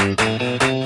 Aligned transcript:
While 0.00 0.79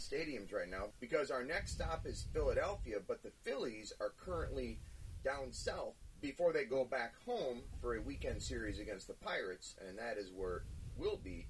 stadiums 0.00 0.52
right 0.52 0.70
now 0.70 0.86
because 1.00 1.30
our 1.30 1.44
next 1.44 1.72
stop 1.72 2.06
is 2.06 2.26
Philadelphia, 2.32 2.96
but 3.06 3.22
the 3.22 3.32
Phillies 3.44 3.92
are 4.00 4.12
currently 4.18 4.78
down 5.24 5.52
south 5.52 5.94
before 6.20 6.52
they 6.52 6.64
go 6.64 6.84
back 6.84 7.14
home 7.24 7.60
for 7.80 7.96
a 7.96 8.00
weekend 8.02 8.42
series 8.42 8.78
against 8.78 9.06
the 9.06 9.14
Pirates, 9.14 9.76
and 9.86 9.98
that 9.98 10.16
is 10.18 10.30
where 10.34 10.64
we'll 10.96 11.16
be. 11.16 11.46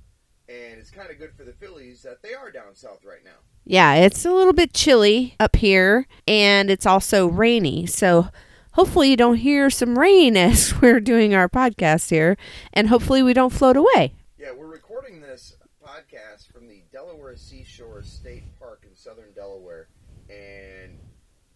And 0.49 0.79
it's 0.79 0.91
kind 0.91 1.11
of 1.11 1.19
good 1.19 1.33
for 1.37 1.45
the 1.45 1.53
Phillies 1.53 2.03
that 2.03 2.23
they 2.23 2.35
are 2.35 2.51
down 2.51 2.75
south 2.75 3.05
right 3.05 3.25
now. 3.25 3.39
Yeah, 3.65 3.95
it's 3.95 4.25
a 4.25 4.33
little 4.33 4.53
bit 4.53 4.75
chilly 4.75 5.37
up 5.39 5.55
here 5.57 6.09
and 6.27 6.71
it's 6.71 6.87
also 6.87 7.29
rainy. 7.29 7.87
So 7.87 8.29
hopefully 8.73 9.11
you 9.11 9.17
don't 9.17 9.37
hear 9.37 9.71
some 9.71 9.97
rain 9.97 10.37
as 10.37 10.81
we're 10.81 10.99
doing 10.99 11.35
our 11.35 11.49
podcast 11.49 12.11
here 12.11 12.37
and 12.73 12.89
hopefully 12.89 13.23
we 13.23 13.33
don't 13.33 13.53
float 13.53 13.77
away. 13.77 14.15
Yeah, 14.39 14.51
we're 14.57 14.67
recording 14.67 15.21
this 15.21 15.55
podcast 15.87 16.53
from 16.53 16.67
the 16.67 16.83
Delaware 17.11 17.37
Seashore 17.37 18.03
State 18.03 18.45
Park 18.61 18.85
in 18.89 18.95
southern 18.95 19.33
Delaware, 19.35 19.89
and 20.29 20.97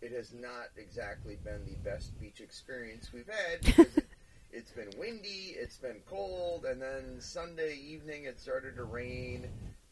it 0.02 0.10
has 0.10 0.32
not 0.32 0.70
exactly 0.76 1.38
been 1.44 1.64
the 1.64 1.76
best 1.88 2.18
beach 2.20 2.40
experience 2.40 3.12
we've 3.12 3.28
had 3.28 3.86
it's 4.52 4.72
been 4.72 4.90
windy, 4.98 5.54
it's 5.56 5.76
been 5.76 6.00
cold, 6.08 6.64
and 6.64 6.82
then 6.82 7.20
Sunday 7.20 7.76
evening 7.76 8.24
it 8.24 8.40
started 8.40 8.74
to 8.76 8.84
rain, 8.84 9.46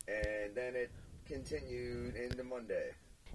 and 0.08 0.52
then 0.54 0.74
it 0.74 0.90
continued 1.26 2.16
into 2.16 2.42
Monday. 2.42 2.90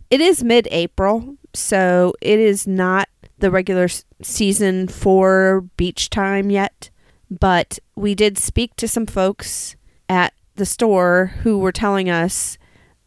It 0.09 0.19
is 0.19 0.43
mid-April, 0.43 1.37
so 1.53 2.13
it 2.21 2.39
is 2.39 2.67
not 2.67 3.07
the 3.39 3.51
regular 3.51 3.87
season 4.21 4.89
for 4.89 5.61
beach 5.77 6.09
time 6.09 6.49
yet, 6.49 6.89
but 7.31 7.79
we 7.95 8.15
did 8.15 8.37
speak 8.37 8.75
to 8.75 8.87
some 8.87 9.05
folks 9.05 9.77
at 10.09 10.33
the 10.57 10.65
store 10.65 11.27
who 11.43 11.57
were 11.59 11.71
telling 11.71 12.09
us 12.09 12.57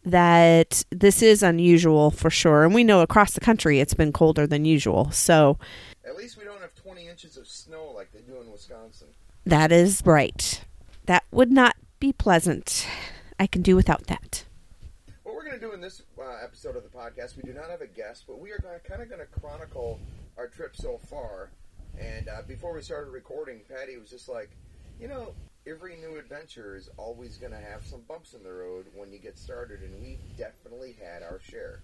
that 0.04 0.82
this 0.90 1.20
is 1.22 1.42
unusual 1.42 2.10
for 2.10 2.30
sure. 2.30 2.64
And 2.64 2.74
we 2.74 2.84
know 2.84 3.00
across 3.02 3.32
the 3.34 3.40
country 3.40 3.80
it's 3.80 3.94
been 3.94 4.12
colder 4.12 4.46
than 4.46 4.64
usual. 4.64 5.10
So 5.10 5.58
At 6.06 6.16
least 6.16 6.38
we 6.38 6.44
don't 6.44 6.60
have 6.62 6.74
20 6.74 7.06
inches 7.06 7.36
of 7.36 7.46
snow 7.46 7.92
like 7.94 8.10
they 8.12 8.20
do 8.20 8.40
in 8.40 8.50
Wisconsin. 8.50 9.08
that 9.44 9.70
is 9.70 10.02
right. 10.06 10.62
That 11.06 11.24
would 11.30 11.50
not 11.52 11.76
be 11.98 12.12
pleasant. 12.12 12.86
I 13.38 13.46
can 13.46 13.62
do 13.62 13.76
without 13.76 14.06
that. 14.06 14.44
What 15.22 15.34
we're 15.34 15.44
going 15.44 15.58
to 15.58 15.60
do 15.60 15.72
in 15.72 15.80
this 15.80 16.02
uh, 16.18 16.36
episode 16.42 16.76
of 16.76 16.82
the 16.82 16.88
podcast, 16.88 17.36
we 17.36 17.42
do 17.42 17.52
not 17.52 17.68
have 17.68 17.80
a 17.82 17.86
guest, 17.86 18.24
but 18.26 18.38
we 18.40 18.50
are 18.52 18.58
going 18.58 18.78
kind 18.80 19.02
of 19.02 19.08
going 19.08 19.20
to 19.20 19.40
chronicle 19.40 20.00
our 20.38 20.46
trip 20.48 20.76
so 20.76 20.98
far. 20.98 21.50
And 21.98 22.28
uh, 22.28 22.42
before 22.48 22.72
we 22.72 22.80
started 22.80 23.10
recording, 23.10 23.60
Patty 23.68 23.98
was 23.98 24.08
just 24.08 24.28
like, 24.28 24.50
you 24.98 25.08
know, 25.08 25.32
every 25.66 25.96
new 25.96 26.18
adventure 26.18 26.76
is 26.76 26.88
always 26.96 27.36
going 27.36 27.52
to 27.52 27.58
have 27.58 27.84
some 27.84 28.00
bumps 28.08 28.34
in 28.34 28.42
the 28.42 28.52
road 28.52 28.86
when 28.94 29.12
you 29.12 29.18
get 29.18 29.38
started, 29.38 29.80
and 29.82 30.00
we 30.00 30.18
definitely 30.36 30.96
had 31.02 31.22
our 31.22 31.40
share. 31.40 31.80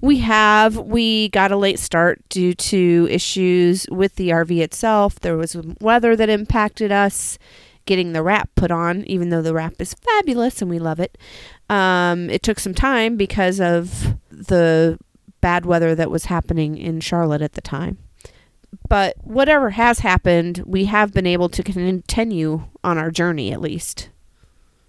We 0.00 0.18
have. 0.18 0.76
We 0.76 1.28
got 1.30 1.52
a 1.52 1.56
late 1.56 1.78
start 1.78 2.20
due 2.28 2.54
to 2.54 3.08
issues 3.10 3.86
with 3.90 4.16
the 4.16 4.30
RV 4.30 4.60
itself. 4.60 5.20
There 5.20 5.36
was 5.36 5.56
weather 5.80 6.16
that 6.16 6.28
impacted 6.28 6.92
us 6.92 7.38
getting 7.84 8.12
the 8.12 8.22
wrap 8.22 8.48
put 8.54 8.70
on, 8.70 9.04
even 9.04 9.30
though 9.30 9.42
the 9.42 9.54
wrap 9.54 9.74
is 9.80 9.94
fabulous 9.94 10.62
and 10.62 10.70
we 10.70 10.78
love 10.78 11.00
it. 11.00 11.18
Um, 11.68 12.30
it 12.30 12.42
took 12.42 12.60
some 12.60 12.74
time 12.74 13.16
because 13.16 13.60
of 13.60 14.14
the 14.30 14.98
bad 15.40 15.66
weather 15.66 15.94
that 15.94 16.10
was 16.10 16.26
happening 16.26 16.76
in 16.76 17.00
Charlotte 17.00 17.42
at 17.42 17.54
the 17.54 17.60
time. 17.60 17.98
But 18.88 19.16
whatever 19.22 19.70
has 19.70 20.00
happened, 20.00 20.62
we 20.66 20.86
have 20.86 21.12
been 21.12 21.26
able 21.26 21.48
to 21.50 21.62
continue 21.62 22.64
on 22.82 22.98
our 22.98 23.10
journey 23.10 23.52
at 23.52 23.60
least. 23.60 24.08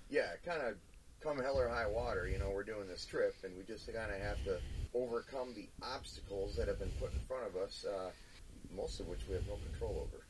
Yeah, 0.09 0.27
kind 0.45 0.61
of 0.61 0.75
come 1.21 1.39
hell 1.39 1.57
or 1.57 1.69
high 1.69 1.87
water, 1.87 2.27
you 2.27 2.37
know, 2.37 2.51
we're 2.53 2.63
doing 2.63 2.87
this 2.87 3.05
trip, 3.05 3.35
and 3.43 3.55
we 3.57 3.63
just 3.63 3.87
kind 3.87 4.11
of 4.11 4.19
have 4.19 4.43
to 4.43 4.59
overcome 4.93 5.53
the 5.55 5.67
obstacles 5.81 6.55
that 6.55 6.67
have 6.67 6.79
been 6.79 6.91
put 6.99 7.13
in 7.13 7.19
front 7.27 7.45
of 7.47 7.55
us, 7.55 7.85
uh, 7.85 8.11
most 8.75 8.99
of 8.99 9.07
which 9.07 9.21
we 9.27 9.35
have 9.35 9.47
no 9.47 9.57
control 9.69 10.07
over. 10.07 10.23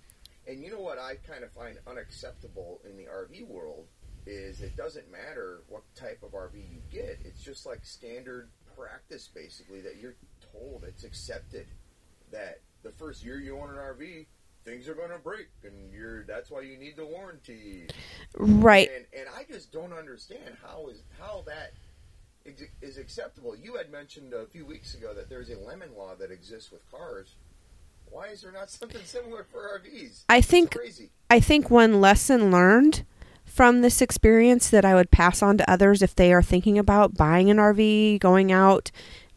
And 0.48 0.62
you 0.62 0.72
know 0.72 0.80
what 0.80 1.00
I 1.00 1.16
kind 1.28 1.44
of 1.44 1.52
find 1.52 1.78
unacceptable 1.88 2.82
in 2.90 2.98
the 2.98 3.06
RV 3.06 3.48
world 3.48 3.88
is 4.26 4.62
it 4.62 4.76
doesn't 4.78 5.12
matter 5.12 5.62
what 5.68 5.84
type 5.96 6.22
of 6.24 6.32
RV 6.32 6.54
you 6.54 6.82
get. 6.92 7.20
It's 7.26 7.42
just 7.42 7.66
like 7.66 7.84
standard 7.84 8.50
practice, 8.78 9.30
basically, 9.34 9.82
that 9.82 9.98
you're 9.98 10.16
told 10.52 10.84
it's 10.88 11.04
accepted 11.04 11.66
that 12.32 12.60
the 12.84 12.92
first 12.92 13.24
year 13.24 13.40
you 13.40 13.58
own 13.58 13.70
an 13.70 13.76
RV, 13.76 14.26
things 14.66 14.88
are 14.88 14.94
going 14.94 15.10
to 15.10 15.20
break, 15.20 15.48
and 15.64 15.94
you're 15.94 16.24
that's 16.24 16.50
why 16.50 16.62
you 16.62 16.78
need 16.78 16.96
the 16.98 17.06
warranty. 17.06 17.88
Right. 18.38 18.90
And, 18.96 19.06
and 19.18 19.28
I 19.36 19.44
just 19.52 19.72
don't 19.72 19.94
understand 19.94 20.56
how 20.62 20.88
is 20.88 21.04
how 21.20 21.44
that 21.48 21.74
is, 22.82 22.98
acceptable. 22.98 23.56
You 23.56 23.76
had 23.76 23.92
mentioned 23.92 24.34
a 24.34 24.46
few 24.46 24.66
weeks 24.66 24.96
ago 24.96 25.14
that 25.14 25.30
there's 25.30 25.50
a 25.50 25.58
lemon 25.58 25.90
law 25.98 26.16
that 26.16 26.32
exists 26.32 26.72
with 26.72 26.90
cars. 26.92 27.36
Why 28.10 28.28
is 28.28 28.42
there 28.42 28.52
not 28.52 28.70
something 28.70 29.02
similar 29.04 29.44
for 29.44 29.80
RVs? 29.80 30.24
I 30.30 30.42
think 30.42 30.76
crazy. 30.76 31.10
I 31.30 31.40
think 31.40 31.70
one 31.70 32.00
lesson 32.00 32.52
learned 32.52 33.06
from 33.46 33.82
this 33.82 34.02
experience 34.02 34.70
that 34.70 34.86
I 34.86 34.94
would 34.94 35.12
pass 35.12 35.42
on 35.42 35.58
to 35.58 35.70
others 35.70 36.02
if 36.02 36.16
they 36.16 36.34
are 36.34 36.42
thinking 36.42 36.78
about 36.78 37.16
buying 37.16 37.50
an 37.50 37.58
RV, 37.58 38.20
going 38.20 38.52
out, 38.52 38.92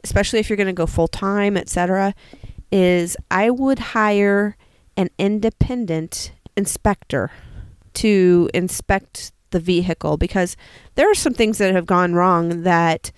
especially 0.05 0.41
if 0.41 0.49
you're 0.49 0.57
going 0.57 0.67
to 0.67 0.73
go 0.73 0.87
full 0.87 1.09
time, 1.09 1.57
etc., 1.57 2.15
is 2.71 3.17
I 3.31 3.51
would 3.51 3.79
hire 3.79 4.57
an 4.97 5.11
independent 5.19 6.33
inspector 6.57 7.31
to 7.95 8.51
inspect 8.55 9.33
the 9.51 9.61
vehicle 9.61 10.17
because 10.17 10.57
there 10.95 11.11
are 11.11 11.15
some 11.15 11.35
things 11.35 11.59
that 11.59 11.75
have 11.75 11.87
gone 11.87 12.15
wrong 12.15 12.63
that 12.63 13.13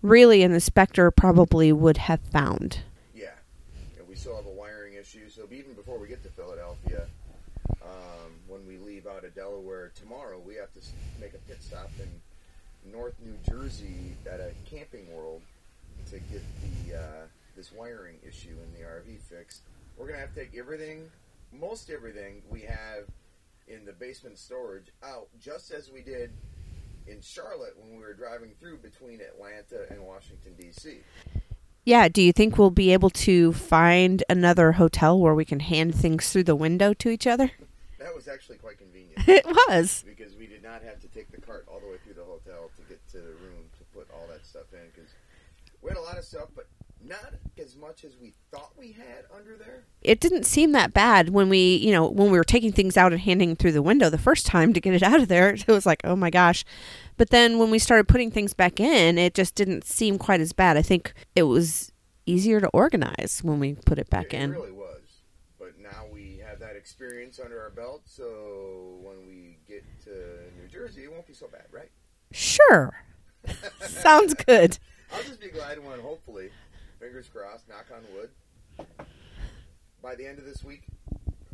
really 0.00 0.42
an 0.42 0.52
inspector 0.52 1.10
probably 1.10 1.72
would 1.72 1.96
have 1.96 2.20
found. 2.20 2.80
Yeah. 3.14 3.30
And 3.98 4.08
we 4.08 4.14
still 4.14 4.36
have 4.36 4.46
a 4.46 4.50
wiring 4.50 4.94
issue. 4.94 5.28
So 5.28 5.42
even 5.50 5.74
before 5.74 5.98
we 5.98 6.08
get 6.08 6.22
to 6.22 6.28
Philadelphia, 6.30 7.06
um, 7.82 8.32
when 8.48 8.66
we 8.66 8.78
leave 8.78 9.06
out 9.06 9.24
of 9.24 9.34
Delaware 9.34 9.92
tomorrow, 9.94 10.40
we 10.44 10.54
have 10.56 10.72
to 10.74 10.80
make 11.20 11.34
a 11.34 11.38
pit 11.48 11.58
stop 11.60 11.90
in 11.98 12.92
North 12.92 13.14
New 13.24 13.36
Jersey 13.48 14.16
at 14.30 14.40
a 14.40 14.52
camping 14.68 15.12
world 15.14 15.40
to 16.10 16.18
get 16.18 16.42
the 16.62 16.98
uh, 16.98 17.26
this 17.62 17.70
wiring 17.70 18.16
issue 18.26 18.56
in 18.60 18.72
the 18.72 18.84
RV 18.84 19.20
fixed. 19.20 19.62
We're 19.96 20.08
gonna 20.08 20.18
have 20.18 20.34
to 20.34 20.40
take 20.40 20.58
everything, 20.58 21.08
most 21.52 21.90
everything 21.90 22.42
we 22.50 22.62
have 22.62 23.04
in 23.68 23.84
the 23.84 23.92
basement 23.92 24.36
storage 24.36 24.86
out, 25.04 25.28
just 25.40 25.70
as 25.70 25.88
we 25.88 26.02
did 26.02 26.32
in 27.06 27.20
Charlotte 27.20 27.74
when 27.78 27.96
we 27.96 28.02
were 28.02 28.14
driving 28.14 28.50
through 28.58 28.78
between 28.78 29.20
Atlanta 29.20 29.86
and 29.90 30.02
Washington 30.04 30.54
D.C. 30.58 30.98
Yeah, 31.84 32.08
do 32.08 32.20
you 32.20 32.32
think 32.32 32.58
we'll 32.58 32.70
be 32.70 32.92
able 32.92 33.10
to 33.10 33.52
find 33.52 34.24
another 34.28 34.72
hotel 34.72 35.20
where 35.20 35.34
we 35.34 35.44
can 35.44 35.60
hand 35.60 35.94
things 35.94 36.30
through 36.32 36.44
the 36.44 36.56
window 36.56 36.92
to 36.94 37.10
each 37.10 37.26
other? 37.28 37.52
That 38.02 38.16
was 38.16 38.26
actually 38.26 38.58
quite 38.58 38.78
convenient. 38.78 39.16
It 39.28 39.46
was. 39.46 40.02
because 40.04 40.34
we 40.34 40.48
did 40.48 40.60
not 40.60 40.82
have 40.82 40.98
to 41.02 41.06
take 41.14 41.30
the 41.30 41.40
cart 41.40 41.66
all 41.70 41.78
the 41.78 41.86
way 41.86 41.98
through 42.02 42.14
the 42.14 42.24
hotel 42.24 42.68
to 42.74 42.82
get 42.88 42.98
to 43.12 43.18
the 43.18 43.34
room 43.38 43.70
to 43.78 43.84
put 43.96 44.08
all 44.12 44.26
that 44.26 44.44
stuff 44.44 44.66
in 44.72 44.90
because 44.92 45.08
we 45.82 45.90
had 45.90 45.98
a 45.98 46.00
lot 46.00 46.16
of 46.16 46.24
stuff, 46.24 46.48
but 46.54 46.66
not 47.04 47.34
as 47.60 47.76
much 47.76 48.04
as 48.04 48.16
we 48.20 48.32
thought 48.50 48.72
we 48.78 48.92
had 48.92 49.24
under 49.34 49.56
there. 49.56 49.84
It 50.00 50.20
didn't 50.20 50.44
seem 50.44 50.72
that 50.72 50.92
bad 50.92 51.30
when 51.30 51.48
we, 51.48 51.76
you 51.76 51.92
know, 51.92 52.08
when 52.08 52.30
we 52.30 52.38
were 52.38 52.44
taking 52.44 52.72
things 52.72 52.96
out 52.96 53.12
and 53.12 53.20
handing 53.20 53.56
through 53.56 53.72
the 53.72 53.82
window 53.82 54.10
the 54.10 54.18
first 54.18 54.46
time 54.46 54.72
to 54.72 54.80
get 54.80 54.94
it 54.94 55.02
out 55.02 55.20
of 55.20 55.28
there. 55.28 55.56
It 55.66 55.68
was 55.68 55.86
like, 55.86 56.00
oh 56.04 56.16
my 56.16 56.30
gosh. 56.30 56.64
But 57.16 57.30
then 57.30 57.58
when 57.58 57.70
we 57.70 57.78
started 57.78 58.08
putting 58.08 58.30
things 58.30 58.52
back 58.52 58.80
in, 58.80 59.16
it 59.16 59.34
just 59.34 59.54
didn't 59.54 59.84
seem 59.84 60.18
quite 60.18 60.40
as 60.40 60.52
bad. 60.52 60.76
I 60.76 60.82
think 60.82 61.14
it 61.34 61.44
was 61.44 61.92
easier 62.26 62.60
to 62.60 62.68
organize 62.68 63.40
when 63.42 63.58
we 63.58 63.74
put 63.74 63.98
it 63.98 64.10
back 64.10 64.34
it, 64.34 64.40
in. 64.40 64.52
It 64.52 64.54
really 64.54 64.72
was. 64.72 65.00
But 65.58 65.78
now 65.78 66.06
we 66.12 66.42
have 66.46 66.58
that 66.60 66.76
experience 66.76 67.40
under 67.42 67.60
our 67.60 67.70
belt, 67.70 68.02
so 68.06 68.98
when 69.02 69.26
we 69.26 69.58
get 69.66 69.84
to 70.04 70.10
New 70.60 70.68
Jersey, 70.68 71.04
it 71.04 71.12
won't 71.12 71.26
be 71.26 71.34
so 71.34 71.48
bad, 71.48 71.66
right? 71.70 71.90
Sure. 72.32 72.94
Sounds 73.80 74.34
good. 74.34 74.78
I'll 75.14 75.22
just 75.22 75.40
be 75.40 75.48
glad 75.48 75.84
when, 75.84 76.00
hopefully, 76.00 76.50
fingers 77.12 77.28
crossed, 77.28 77.68
knock 77.68 77.84
on 77.94 78.02
wood, 78.16 78.30
by 80.02 80.14
the 80.14 80.26
end 80.26 80.38
of 80.38 80.46
this 80.46 80.64
week, 80.64 80.84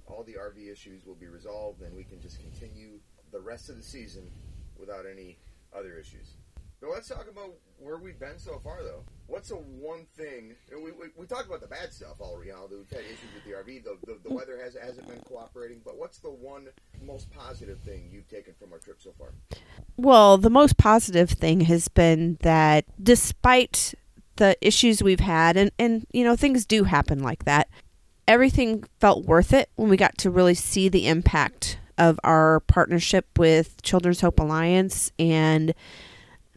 all 0.07 0.23
the 0.23 0.35
RV 0.35 0.71
issues 0.71 1.05
will 1.05 1.17
be 1.17 1.27
resolved 1.27 1.83
and 1.83 1.97
we 1.97 2.05
can 2.05 2.21
just 2.21 2.39
continue 2.41 3.01
the 3.33 3.41
rest 3.41 3.69
of 3.69 3.77
the 3.77 3.83
season 3.83 4.31
without 4.79 5.05
any 5.05 5.37
other 5.77 5.99
issues. 5.99 6.35
But 6.81 6.91
let's 6.91 7.09
talk 7.09 7.27
about 7.29 7.55
where 7.81 7.97
we've 7.97 8.21
been 8.21 8.39
so 8.39 8.61
far, 8.63 8.85
though. 8.85 9.03
What's 9.27 9.49
the 9.49 9.57
one 9.57 10.07
thing 10.17 10.55
we, 10.71 10.93
we, 10.93 11.09
we 11.17 11.27
talked 11.27 11.49
about 11.49 11.61
the 11.61 11.67
bad 11.67 11.93
stuff 11.93 12.21
already? 12.21 12.51
You 12.51 12.55
know, 12.55 12.69
we've 12.71 12.89
had 12.89 13.01
issues 13.01 13.35
with 13.35 13.45
the 13.45 13.51
RV. 13.51 13.83
The, 13.83 13.99
the, 14.07 14.29
the 14.29 14.33
weather 14.33 14.61
has 14.63 14.77
hasn't 14.81 15.09
been 15.09 15.21
cooperating. 15.23 15.81
But 15.85 15.99
what's 15.99 16.19
the 16.19 16.31
one 16.31 16.69
most 17.03 17.31
positive 17.31 17.81
thing 17.81 18.11
you've 18.13 18.29
taken 18.29 18.55
from 18.61 18.73
our 18.73 18.79
trip 18.79 19.03
so 19.03 19.13
far? 19.19 19.33
Well, 19.97 20.39
the 20.39 20.51
most 20.51 20.77
positive 20.77 21.31
thing 21.31 21.63
has 21.63 21.89
been 21.89 22.39
that 22.43 22.85
despite 23.03 23.97
the 24.39 24.57
issues 24.61 25.03
we've 25.03 25.21
had, 25.21 25.57
and, 25.57 25.71
and 25.79 26.07
you 26.13 26.25
know, 26.25 26.35
things 26.35 26.65
do 26.65 26.85
happen 26.85 27.23
like 27.23 27.45
that, 27.45 27.69
everything 28.27 28.85
felt 29.01 29.25
worth 29.25 29.53
it 29.53 29.71
when 29.77 29.89
we 29.89 29.97
got 29.97 30.17
to 30.19 30.31
really 30.31 30.55
see 30.55 30.89
the 30.89 31.07
impact 31.07 31.79
of 31.97 32.21
our 32.23 32.61
partnership 32.61 33.27
with 33.37 33.83
Children's 33.83 34.21
Hope 34.21 34.39
Alliance 34.39 35.11
and 35.19 35.75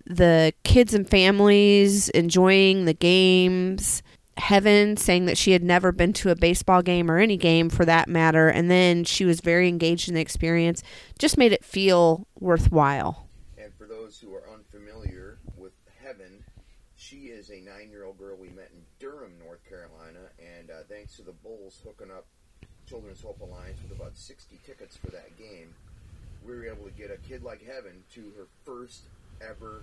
the 0.05 0.53
kids 0.63 0.93
and 0.93 1.09
families 1.09 2.09
enjoying 2.09 2.85
the 2.85 2.93
games. 2.93 4.03
Heaven 4.37 4.97
saying 4.97 5.25
that 5.25 5.37
she 5.37 5.51
had 5.51 5.61
never 5.61 5.91
been 5.91 6.13
to 6.13 6.29
a 6.29 6.35
baseball 6.35 6.81
game 6.81 7.11
or 7.11 7.17
any 7.17 7.37
game 7.37 7.69
for 7.69 7.85
that 7.85 8.07
matter, 8.07 8.47
and 8.47 8.71
then 8.71 9.03
she 9.03 9.25
was 9.25 9.39
very 9.39 9.67
engaged 9.67 10.07
in 10.07 10.15
the 10.15 10.21
experience, 10.21 10.81
just 11.19 11.37
made 11.37 11.51
it 11.51 11.65
feel 11.65 12.27
worthwhile. 12.39 13.27
And 13.57 13.73
for 13.75 13.85
those 13.85 14.19
who 14.19 14.33
are 14.33 14.49
unfamiliar 14.51 15.37
with 15.57 15.73
Heaven, 16.03 16.43
she 16.95 17.27
is 17.27 17.51
a 17.51 17.59
nine 17.61 17.89
year 17.91 18.05
old 18.05 18.17
girl 18.17 18.37
we 18.39 18.49
met 18.49 18.71
in 18.73 18.81
Durham, 18.99 19.33
North 19.43 19.63
Carolina, 19.67 20.31
to 21.15 21.21
the 21.21 21.31
Bulls 21.31 21.81
hooking 21.85 22.11
up 22.11 22.25
Children's 22.87 23.21
Hope 23.21 23.39
Alliance 23.41 23.79
with 23.81 23.97
about 23.97 24.17
60 24.17 24.59
tickets 24.65 24.97
for 24.97 25.11
that 25.11 25.37
game, 25.37 25.73
we 26.45 26.55
were 26.55 26.65
able 26.65 26.85
to 26.85 26.91
get 26.91 27.11
a 27.11 27.17
kid 27.27 27.43
like 27.43 27.65
Heaven 27.65 28.03
to 28.15 28.31
her 28.37 28.47
first 28.65 29.03
ever 29.41 29.81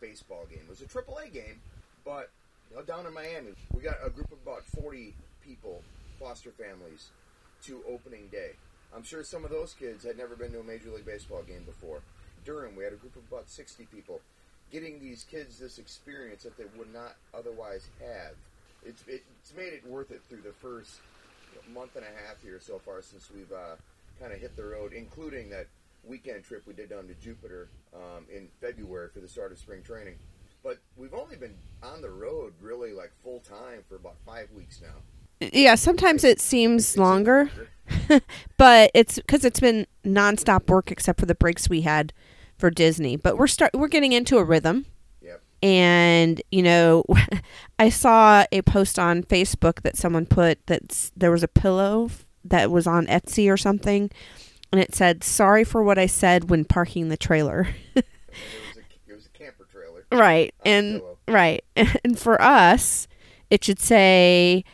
baseball 0.00 0.46
game. 0.50 0.60
It 0.66 0.70
was 0.70 0.82
a 0.82 0.86
AAA 0.86 1.32
game, 1.32 1.60
but 2.04 2.30
you 2.70 2.76
know, 2.76 2.82
down 2.82 3.06
in 3.06 3.14
Miami, 3.14 3.52
we 3.74 3.80
got 3.80 3.96
a 4.04 4.10
group 4.10 4.32
of 4.32 4.38
about 4.42 4.64
40 4.64 5.14
people, 5.42 5.82
foster 6.18 6.50
families, 6.50 7.08
to 7.64 7.82
opening 7.88 8.28
day. 8.30 8.52
I'm 8.94 9.02
sure 9.02 9.24
some 9.24 9.44
of 9.44 9.50
those 9.50 9.74
kids 9.74 10.04
had 10.04 10.16
never 10.16 10.36
been 10.36 10.52
to 10.52 10.60
a 10.60 10.64
Major 10.64 10.90
League 10.90 11.06
Baseball 11.06 11.42
game 11.42 11.64
before. 11.64 12.00
Durham, 12.44 12.76
we 12.76 12.84
had 12.84 12.92
a 12.92 12.96
group 12.96 13.16
of 13.16 13.22
about 13.30 13.48
60 13.48 13.86
people 13.92 14.20
getting 14.70 15.00
these 15.00 15.24
kids 15.24 15.58
this 15.58 15.78
experience 15.78 16.42
that 16.42 16.56
they 16.56 16.64
would 16.76 16.92
not 16.92 17.16
otherwise 17.32 17.88
have. 18.00 18.34
It's, 18.84 19.02
it's 19.08 19.52
made 19.56 19.72
it 19.72 19.86
worth 19.86 20.10
it 20.10 20.22
through 20.28 20.42
the 20.42 20.52
first 20.52 21.00
month 21.72 21.96
and 21.96 22.04
a 22.04 22.26
half 22.26 22.40
here 22.42 22.60
so 22.60 22.78
far 22.78 23.02
since 23.02 23.30
we've 23.34 23.50
uh, 23.52 23.76
kind 24.20 24.32
of 24.32 24.40
hit 24.40 24.56
the 24.56 24.64
road, 24.64 24.92
including 24.92 25.50
that 25.50 25.66
weekend 26.04 26.44
trip 26.44 26.62
we 26.66 26.74
did 26.74 26.90
down 26.90 27.06
to 27.08 27.14
Jupiter 27.14 27.68
um, 27.94 28.24
in 28.34 28.48
February 28.60 29.08
for 29.12 29.20
the 29.20 29.28
start 29.28 29.52
of 29.52 29.58
spring 29.58 29.82
training. 29.82 30.14
But 30.62 30.78
we've 30.96 31.14
only 31.14 31.36
been 31.36 31.54
on 31.82 32.00
the 32.00 32.10
road 32.10 32.54
really 32.60 32.92
like 32.92 33.12
full 33.22 33.40
time 33.40 33.84
for 33.88 33.96
about 33.96 34.16
five 34.26 34.48
weeks 34.52 34.80
now. 34.80 35.48
Yeah, 35.52 35.74
sometimes 35.74 36.24
it 36.24 36.40
seems 36.40 36.96
longer, 36.96 37.50
but 38.56 38.90
it's 38.94 39.16
because 39.16 39.44
it's 39.44 39.60
been 39.60 39.86
nonstop 40.04 40.68
work 40.70 40.90
except 40.90 41.20
for 41.20 41.26
the 41.26 41.34
breaks 41.34 41.68
we 41.68 41.82
had 41.82 42.12
for 42.56 42.70
Disney. 42.70 43.16
But 43.16 43.36
we're 43.36 43.46
start 43.46 43.72
we're 43.74 43.88
getting 43.88 44.12
into 44.12 44.38
a 44.38 44.44
rhythm. 44.44 44.86
And 45.64 46.42
you 46.50 46.62
know, 46.62 47.04
I 47.78 47.88
saw 47.88 48.44
a 48.52 48.60
post 48.60 48.98
on 48.98 49.22
Facebook 49.22 49.80
that 49.80 49.96
someone 49.96 50.26
put 50.26 50.64
that 50.66 51.10
there 51.16 51.30
was 51.30 51.42
a 51.42 51.48
pillow 51.48 52.10
that 52.44 52.70
was 52.70 52.86
on 52.86 53.06
Etsy 53.06 53.50
or 53.50 53.56
something, 53.56 54.10
and 54.70 54.78
it 54.78 54.94
said, 54.94 55.24
"Sorry 55.24 55.64
for 55.64 55.82
what 55.82 55.98
I 55.98 56.04
said 56.04 56.50
when 56.50 56.66
parking 56.66 57.08
the 57.08 57.16
trailer." 57.16 57.68
it, 57.94 58.04
was 58.34 58.76
a, 58.76 59.10
it 59.10 59.14
was 59.14 59.24
a 59.24 59.30
camper 59.30 59.66
trailer. 59.72 60.04
right, 60.12 60.54
and 60.66 61.00
right, 61.26 61.64
and 61.76 62.18
for 62.18 62.40
us, 62.42 63.08
it 63.48 63.64
should 63.64 63.80
say, 63.80 64.64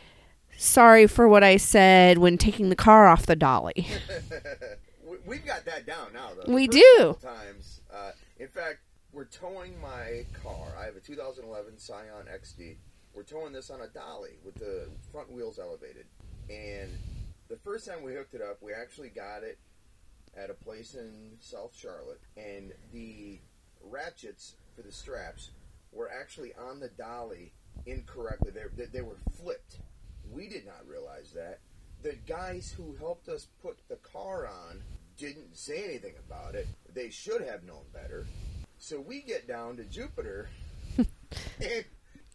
"Sorry 0.57 1.07
for 1.07 1.25
what 1.25 1.41
I 1.41 1.55
said 1.55 2.17
when 2.17 2.37
taking 2.37 2.67
the 2.67 2.75
car 2.75 3.07
off 3.07 3.25
the 3.25 3.37
dolly." 3.37 3.87
We've 5.25 5.45
got 5.45 5.63
that 5.63 5.85
down 5.85 6.07
now, 6.13 6.31
though. 6.35 6.53
We 6.53 6.67
do. 6.67 7.15
Times, 7.21 7.79
uh, 7.93 8.11
in 8.37 8.49
fact, 8.49 8.79
we're 9.13 9.25
towing 9.25 9.79
my 9.81 10.25
car. 10.41 10.73
I 10.79 10.85
have 10.85 10.95
a 10.95 10.99
2011 10.99 11.77
Scion 11.77 12.27
XD. 12.33 12.77
We're 13.13 13.23
towing 13.23 13.51
this 13.51 13.69
on 13.69 13.81
a 13.81 13.87
dolly 13.87 14.37
with 14.45 14.55
the 14.55 14.87
front 15.11 15.31
wheels 15.31 15.59
elevated. 15.59 16.05
And 16.49 16.91
the 17.49 17.57
first 17.57 17.85
time 17.85 18.03
we 18.03 18.13
hooked 18.13 18.33
it 18.33 18.41
up, 18.41 18.61
we 18.61 18.73
actually 18.73 19.09
got 19.09 19.43
it 19.43 19.59
at 20.37 20.49
a 20.49 20.53
place 20.53 20.95
in 20.95 21.37
South 21.41 21.75
Charlotte, 21.77 22.21
and 22.37 22.71
the 22.93 23.39
ratchets 23.83 24.55
for 24.75 24.81
the 24.81 24.91
straps 24.91 25.51
were 25.91 26.09
actually 26.09 26.53
on 26.53 26.79
the 26.79 26.87
dolly 26.87 27.51
incorrectly. 27.85 28.51
They, 28.51 28.85
they 28.85 29.01
were 29.01 29.17
flipped. 29.35 29.79
We 30.31 30.47
did 30.47 30.65
not 30.65 30.87
realize 30.87 31.33
that. 31.35 31.59
The 32.01 32.15
guys 32.25 32.73
who 32.75 32.95
helped 32.97 33.27
us 33.27 33.47
put 33.61 33.77
the 33.89 33.97
car 33.97 34.47
on 34.47 34.81
didn't 35.17 35.57
say 35.57 35.83
anything 35.83 36.13
about 36.25 36.55
it. 36.55 36.67
They 36.93 37.09
should 37.09 37.41
have 37.41 37.63
known 37.63 37.83
better. 37.93 38.25
So 38.81 38.99
we 38.99 39.21
get 39.21 39.47
down 39.47 39.77
to 39.77 39.83
Jupiter, 39.83 40.49
and 40.97 41.85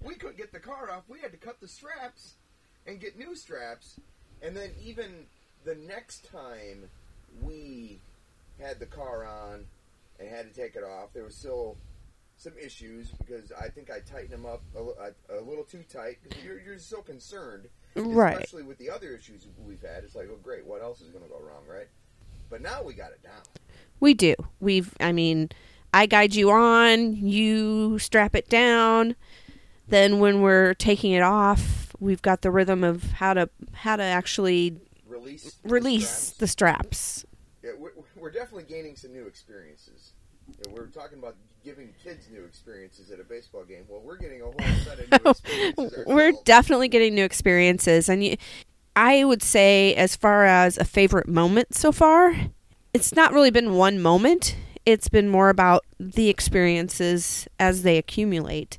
we 0.05 0.15
couldn't 0.15 0.37
get 0.37 0.53
the 0.53 0.61
car 0.61 0.93
off. 0.93 1.03
We 1.09 1.19
had 1.21 1.33
to 1.33 1.37
cut 1.37 1.61
the 1.61 1.67
straps 1.67 2.35
and 2.87 3.01
get 3.01 3.19
new 3.19 3.35
straps. 3.35 3.99
And 4.41 4.57
then 4.57 4.71
even 4.81 5.27
the 5.65 5.75
next 5.75 6.31
time 6.31 6.89
we 7.43 7.99
had 8.61 8.79
the 8.79 8.87
car 8.87 9.27
on 9.27 9.65
and 10.21 10.29
had 10.29 10.47
to 10.47 10.59
take 10.59 10.77
it 10.77 10.85
off, 10.85 11.13
there 11.13 11.25
was 11.25 11.35
still 11.35 11.77
some 12.37 12.53
issues 12.65 13.11
because 13.11 13.51
I 13.51 13.69
think 13.69 13.91
I 13.91 13.99
tightened 13.99 14.31
them 14.31 14.47
up 14.47 14.63
a, 14.77 15.35
a 15.35 15.43
little 15.43 15.65
too 15.65 15.83
tight 15.93 16.19
because 16.23 16.45
you're, 16.45 16.61
you're 16.61 16.79
so 16.79 17.03
concerned, 17.03 17.67
right? 17.97 18.35
Especially 18.35 18.63
with 18.63 18.79
the 18.79 18.89
other 18.89 19.09
issues 19.17 19.49
we've 19.67 19.83
had. 19.83 20.05
It's 20.05 20.15
like, 20.15 20.29
oh, 20.31 20.39
great, 20.45 20.65
what 20.65 20.81
else 20.81 21.01
is 21.01 21.09
going 21.09 21.25
to 21.25 21.31
go 21.31 21.41
wrong, 21.41 21.65
right? 21.69 21.89
But 22.49 22.63
now 22.63 22.85
we 22.85 22.95
got 22.95 23.11
it 23.11 23.23
down. 23.25 23.43
We 23.99 24.15
do. 24.15 24.37
We've, 24.61 24.95
I 25.01 25.11
mean, 25.11 25.49
I 25.93 26.07
guide 26.07 26.35
you 26.35 26.51
on, 26.51 27.17
you 27.17 27.99
strap 27.99 28.35
it 28.35 28.49
down. 28.49 29.17
Then 29.89 30.19
when 30.19 30.43
we're 30.43 30.75
taking 30.75 31.13
it 31.13 31.23
off, 31.23 31.95
we've 32.01 32.23
got 32.23 32.43
the 32.43 32.51
rhythm 32.51 32.85
of 32.85 33.13
how 33.13 33.35
to 33.35 33.49
how 33.73 33.97
to 33.97 34.03
actually 34.03 34.77
release 35.07 35.59
release 35.65 36.31
the 36.31 36.47
straps. 36.47 37.23
The 37.23 37.27
straps. 37.27 37.27
Yeah, 37.63 37.71
we're, 37.79 37.93
we're, 38.17 38.31
definitely 38.31 38.65
gaining 38.65 38.97
some 38.97 39.13
new 39.13 39.27
experiences. 39.27 40.13
You 40.49 40.55
know, 40.67 40.75
we're 40.77 40.87
talking 40.87 41.19
about 41.19 41.37
giving 41.65 41.93
kids 42.03 42.29
new 42.33 42.45
experiences 42.45 43.11
at 43.11 43.19
a 43.19 43.25
baseball 43.25 43.65
game. 43.65 43.85
Well, 43.89 44.01
we're 44.01 44.19
getting 44.19 44.41
a 44.41 44.45
whole 44.45 44.55
set 44.85 45.01
of 45.01 45.11
new 45.11 45.31
experiences. 45.31 46.05
we're 46.07 46.33
definitely 46.45 46.89
getting 46.89 47.15
new 47.15 47.25
experiences, 47.25 48.09
and 48.09 48.23
you, 48.25 48.37
I 48.95 49.25
would 49.25 49.43
say, 49.43 49.95
as 49.95 50.15
far 50.17 50.45
as 50.45 50.79
a 50.79 50.85
favorite 50.85 51.29
moment 51.29 51.75
so 51.75 51.93
far, 51.93 52.35
it's 52.95 53.15
not 53.15 53.33
really 53.33 53.51
been 53.51 53.75
one 53.75 54.01
moment. 54.01 54.57
It's 54.87 55.09
been 55.09 55.29
more 55.29 55.49
about 55.49 55.85
the 55.99 56.29
experiences 56.29 57.49
as 57.59 57.83
they 57.83 57.99
accumulate. 57.99 58.79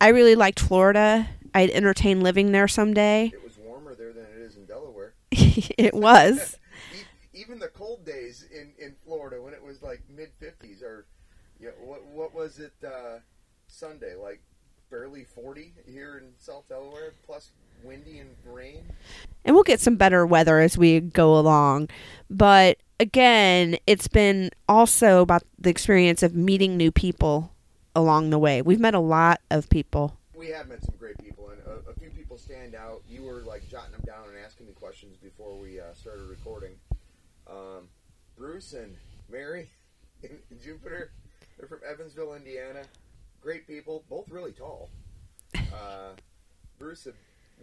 I 0.00 0.08
really 0.08 0.34
liked 0.34 0.58
Florida. 0.58 1.28
I'd 1.54 1.70
entertain 1.70 2.20
living 2.20 2.52
there 2.52 2.66
someday. 2.68 3.30
It 3.32 3.44
was 3.44 3.56
warmer 3.58 3.94
there 3.94 4.12
than 4.12 4.24
it 4.24 4.40
is 4.40 4.56
in 4.56 4.66
Delaware. 4.66 5.14
it 5.30 5.94
was. 5.94 6.58
Even 7.32 7.60
the 7.60 7.68
cold 7.68 8.04
days 8.04 8.44
in, 8.52 8.72
in 8.78 8.94
Florida 9.04 9.40
when 9.40 9.54
it 9.54 9.62
was 9.62 9.82
like 9.82 10.02
mid 10.14 10.30
50s 10.40 10.82
or 10.82 11.06
you 11.60 11.68
know, 11.68 11.74
what 11.80 12.04
what 12.06 12.34
was 12.34 12.58
it 12.58 12.72
uh, 12.84 13.18
Sunday 13.68 14.14
like 14.14 14.40
barely 14.90 15.24
40 15.24 15.72
here 15.86 16.18
in 16.18 16.32
South 16.38 16.68
Delaware 16.68 17.14
plus 17.24 17.52
windy 17.84 18.18
and 18.18 18.30
rain. 18.44 18.82
And 19.44 19.54
we'll 19.54 19.62
get 19.62 19.80
some 19.80 19.96
better 19.96 20.26
weather 20.26 20.58
as 20.58 20.76
we 20.76 21.00
go 21.00 21.38
along. 21.38 21.88
But 22.28 22.78
again, 23.00 23.78
it's 23.86 24.06
been 24.06 24.50
also 24.68 25.22
about 25.22 25.42
the 25.58 25.70
experience 25.70 26.22
of 26.22 26.34
meeting 26.34 26.76
new 26.76 26.92
people 26.92 27.52
along 27.96 28.30
the 28.30 28.38
way. 28.38 28.62
We've 28.62 28.78
met 28.78 28.94
a 28.94 29.00
lot 29.00 29.40
of 29.50 29.68
people. 29.70 30.16
We 30.36 30.48
have 30.48 30.68
met 30.68 30.84
some 30.84 30.94
great 30.98 31.18
people, 31.18 31.50
and 31.50 31.60
a, 31.66 31.90
a 31.90 31.94
few 31.94 32.10
people 32.10 32.38
stand 32.38 32.74
out. 32.74 33.02
You 33.08 33.22
were 33.22 33.40
like 33.40 33.68
jotting 33.68 33.92
them 33.92 34.02
down 34.06 34.28
and 34.28 34.36
asking 34.44 34.66
me 34.66 34.72
questions 34.74 35.16
before 35.16 35.56
we 35.56 35.80
uh, 35.80 35.94
started 35.94 36.28
recording. 36.28 36.72
Um, 37.48 37.88
Bruce 38.36 38.74
and 38.74 38.94
Mary 39.30 39.70
in 40.22 40.38
Jupiter, 40.62 41.10
they're 41.58 41.68
from 41.68 41.80
Evansville, 41.90 42.34
Indiana. 42.34 42.82
Great 43.40 43.66
people, 43.66 44.04
both 44.10 44.28
really 44.30 44.52
tall. 44.52 44.90
Uh, 45.56 46.10
Bruce, 46.78 47.06
a 47.06 47.12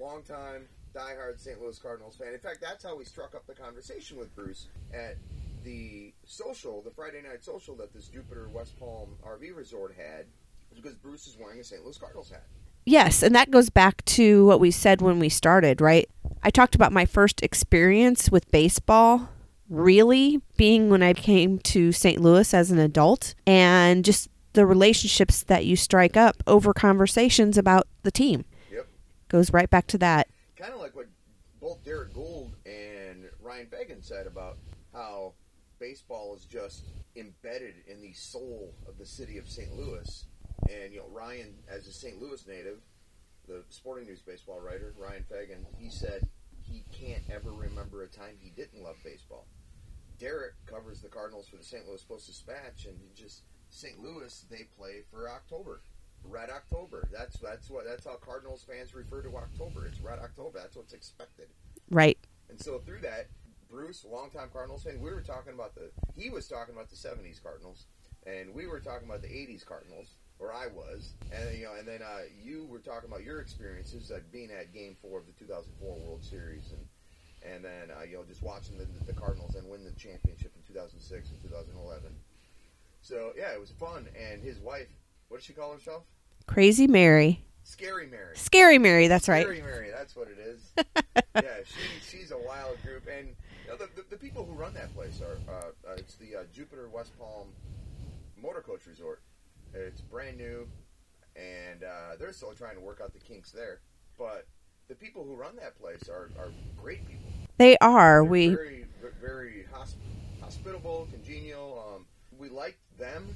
longtime 0.01 0.67
diehard 0.97 1.39
St. 1.39 1.61
Louis 1.61 1.77
Cardinals 1.77 2.15
fan. 2.15 2.33
In 2.33 2.39
fact, 2.39 2.59
that's 2.61 2.83
how 2.83 2.95
we 2.95 3.05
struck 3.05 3.35
up 3.35 3.45
the 3.45 3.53
conversation 3.53 4.17
with 4.17 4.35
Bruce 4.35 4.67
at 4.93 5.17
the 5.63 6.13
social, 6.25 6.81
the 6.81 6.91
Friday 6.91 7.21
night 7.21 7.43
social 7.43 7.75
that 7.75 7.93
this 7.93 8.07
Jupiter 8.07 8.49
West 8.49 8.79
Palm 8.79 9.09
RV 9.25 9.55
resort 9.55 9.93
had, 9.95 10.25
because 10.73 10.95
Bruce 10.95 11.27
is 11.27 11.37
wearing 11.39 11.59
a 11.59 11.63
St. 11.63 11.83
Louis 11.83 11.97
Cardinals 11.97 12.29
hat. 12.29 12.43
Yes, 12.85 13.21
and 13.21 13.35
that 13.35 13.51
goes 13.51 13.69
back 13.69 14.03
to 14.05 14.45
what 14.45 14.61
we 14.61 14.71
said 14.71 15.01
when 15.01 15.19
we 15.19 15.27
started, 15.27 15.81
right? 15.81 16.09
I 16.41 16.49
talked 16.49 16.73
about 16.73 16.93
my 16.93 17.05
first 17.05 17.43
experience 17.43 18.31
with 18.31 18.49
baseball 18.49 19.29
really 19.69 20.41
being 20.55 20.89
when 20.89 21.03
I 21.03 21.13
came 21.13 21.59
to 21.59 21.91
St. 21.91 22.21
Louis 22.21 22.53
as 22.53 22.71
an 22.71 22.79
adult 22.79 23.35
and 23.45 24.05
just 24.05 24.29
the 24.53 24.65
relationships 24.65 25.43
that 25.43 25.65
you 25.65 25.75
strike 25.75 26.15
up 26.15 26.41
over 26.47 26.73
conversations 26.73 27.57
about 27.57 27.87
the 28.03 28.11
team. 28.11 28.45
Yep. 28.71 28.87
Goes 29.27 29.51
right 29.51 29.69
back 29.69 29.87
to 29.87 29.97
that. 29.97 30.29
Kind 30.57 30.73
of 30.73 30.79
like 30.79 30.95
what 30.95 31.05
both 31.61 31.83
Derrick 31.83 32.13
Goold 32.13 32.55
and 32.65 33.29
Ryan 33.39 33.67
Fagan 33.67 34.01
said 34.01 34.25
about 34.25 34.57
how 34.91 35.33
baseball 35.79 36.35
is 36.35 36.45
just 36.45 36.85
embedded 37.15 37.75
in 37.87 38.01
the 38.01 38.13
soul 38.13 38.73
of 38.87 38.97
the 38.97 39.05
city 39.05 39.37
of 39.37 39.47
St. 39.47 39.71
Louis. 39.73 40.25
And, 40.69 40.91
you 40.91 40.99
know, 40.99 41.09
Ryan, 41.11 41.53
as 41.69 41.87
a 41.87 41.93
St. 41.93 42.19
Louis 42.19 42.45
native, 42.47 42.79
the 43.47 43.63
Sporting 43.69 44.07
News 44.07 44.21
baseball 44.21 44.59
writer, 44.59 44.93
Ryan 44.97 45.25
Fagan, 45.29 45.65
he 45.77 45.89
said 45.89 46.27
he 46.63 46.83
can't 46.91 47.23
ever 47.31 47.51
remember 47.51 48.03
a 48.03 48.07
time 48.07 48.35
he 48.39 48.49
didn't 48.49 48.83
love 48.83 48.97
baseball. 49.03 49.45
Derrick 50.19 50.53
covers 50.65 51.01
the 51.01 51.07
Cardinals 51.07 51.47
for 51.47 51.57
the 51.57 51.63
St. 51.63 51.87
Louis 51.87 52.03
Post 52.03 52.27
Dispatch, 52.27 52.85
and 52.87 52.97
just 53.15 53.43
St. 53.69 53.99
Louis 53.99 54.45
they 54.49 54.67
play 54.77 55.03
for 55.11 55.29
October, 55.29 55.81
Red 56.29 56.49
October. 56.49 57.07
That's 57.11 57.37
that's 57.39 57.69
what 57.69 57.85
that's 57.85 58.05
how 58.05 58.15
Cardinals 58.15 58.65
fans 58.67 58.93
refer 58.93 59.21
to 59.21 59.35
October. 59.35 59.85
It's 59.85 59.99
Red 59.99 60.19
October. 60.19 60.59
That's 60.59 60.75
what's 60.75 60.93
expected. 60.93 61.47
Right. 61.89 62.17
And 62.49 62.59
so 62.59 62.79
through 62.79 63.01
that, 63.01 63.27
Bruce, 63.69 64.05
longtime 64.09 64.49
Cardinals 64.51 64.83
fan, 64.83 64.99
we 65.01 65.11
were 65.11 65.21
talking 65.21 65.53
about 65.53 65.75
the 65.75 65.91
he 66.15 66.29
was 66.29 66.47
talking 66.47 66.73
about 66.73 66.89
the 66.89 66.95
'70s 66.95 67.41
Cardinals, 67.41 67.85
and 68.25 68.53
we 68.53 68.67
were 68.67 68.79
talking 68.79 69.07
about 69.07 69.21
the 69.21 69.27
'80s 69.27 69.65
Cardinals, 69.65 70.15
or 70.39 70.53
I 70.53 70.67
was, 70.67 71.13
and 71.31 71.57
you 71.57 71.65
know, 71.65 71.73
and 71.77 71.87
then 71.87 72.01
uh, 72.01 72.21
you 72.41 72.65
were 72.69 72.79
talking 72.79 73.09
about 73.09 73.23
your 73.23 73.41
experiences 73.41 74.11
at 74.11 74.31
being 74.31 74.49
at 74.51 74.73
Game 74.73 74.95
Four 75.01 75.19
of 75.19 75.25
the 75.25 75.33
2004 75.33 75.99
World 75.99 76.23
Series, 76.23 76.71
and 76.71 77.53
and 77.53 77.63
then 77.63 77.91
uh, 77.95 78.03
you 78.03 78.17
know 78.17 78.23
just 78.27 78.41
watching 78.41 78.77
the, 78.77 78.87
the 79.05 79.13
Cardinals 79.13 79.55
and 79.55 79.67
win 79.69 79.83
the 79.83 79.91
championship 79.91 80.53
in 80.55 80.63
2006 80.73 81.29
and 81.29 81.41
2011. 81.41 82.11
So 83.01 83.31
yeah, 83.37 83.53
it 83.53 83.59
was 83.59 83.71
fun. 83.71 84.07
And 84.19 84.41
his 84.41 84.59
wife, 84.59 84.87
what 85.27 85.37
does 85.37 85.45
she 85.45 85.53
call 85.53 85.73
herself? 85.73 86.03
Crazy 86.47 86.87
Mary. 86.87 87.43
Scary 87.63 88.07
Mary. 88.07 88.35
Scary 88.35 88.79
Mary, 88.79 89.07
that's 89.07 89.29
right. 89.29 89.43
Scary 89.43 89.61
Mary, 89.61 89.91
that's 89.91 90.15
what 90.15 90.27
it 90.29 90.39
is. 90.39 90.71
yeah, 91.35 91.57
she, 91.63 92.17
she's 92.17 92.31
a 92.31 92.37
wild 92.37 92.81
group, 92.81 93.07
and 93.07 93.27
you 93.27 93.71
know, 93.71 93.77
the, 93.77 93.87
the, 93.95 94.07
the 94.11 94.17
people 94.17 94.43
who 94.45 94.53
run 94.53 94.73
that 94.73 94.93
place 94.95 95.21
are 95.21 95.37
uh, 95.53 95.91
uh, 95.91 95.95
it's 95.97 96.15
the 96.15 96.37
uh, 96.37 96.43
Jupiter 96.53 96.89
West 96.89 97.11
Palm 97.19 97.49
Motor 98.41 98.61
Coach 98.61 98.87
Resort. 98.87 99.21
It's 99.73 100.01
brand 100.01 100.37
new, 100.37 100.67
and 101.35 101.83
uh, 101.83 102.15
they're 102.19 102.33
still 102.33 102.53
trying 102.53 102.75
to 102.75 102.81
work 102.81 103.01
out 103.03 103.13
the 103.13 103.19
kinks 103.19 103.51
there. 103.51 103.81
But 104.17 104.47
the 104.87 104.95
people 104.95 105.23
who 105.23 105.35
run 105.35 105.55
that 105.57 105.79
place 105.79 106.09
are, 106.09 106.31
are 106.39 106.49
great 106.81 107.05
people. 107.05 107.29
They 107.57 107.77
are. 107.81 108.23
They're 108.23 108.23
We 108.23 108.47
very 108.47 108.85
very 109.21 109.65
hosp- 109.73 109.95
hospitable, 110.41 111.07
congenial. 111.11 111.83
Um, 111.95 112.05
we 112.39 112.49
liked 112.49 112.79
them, 112.97 113.35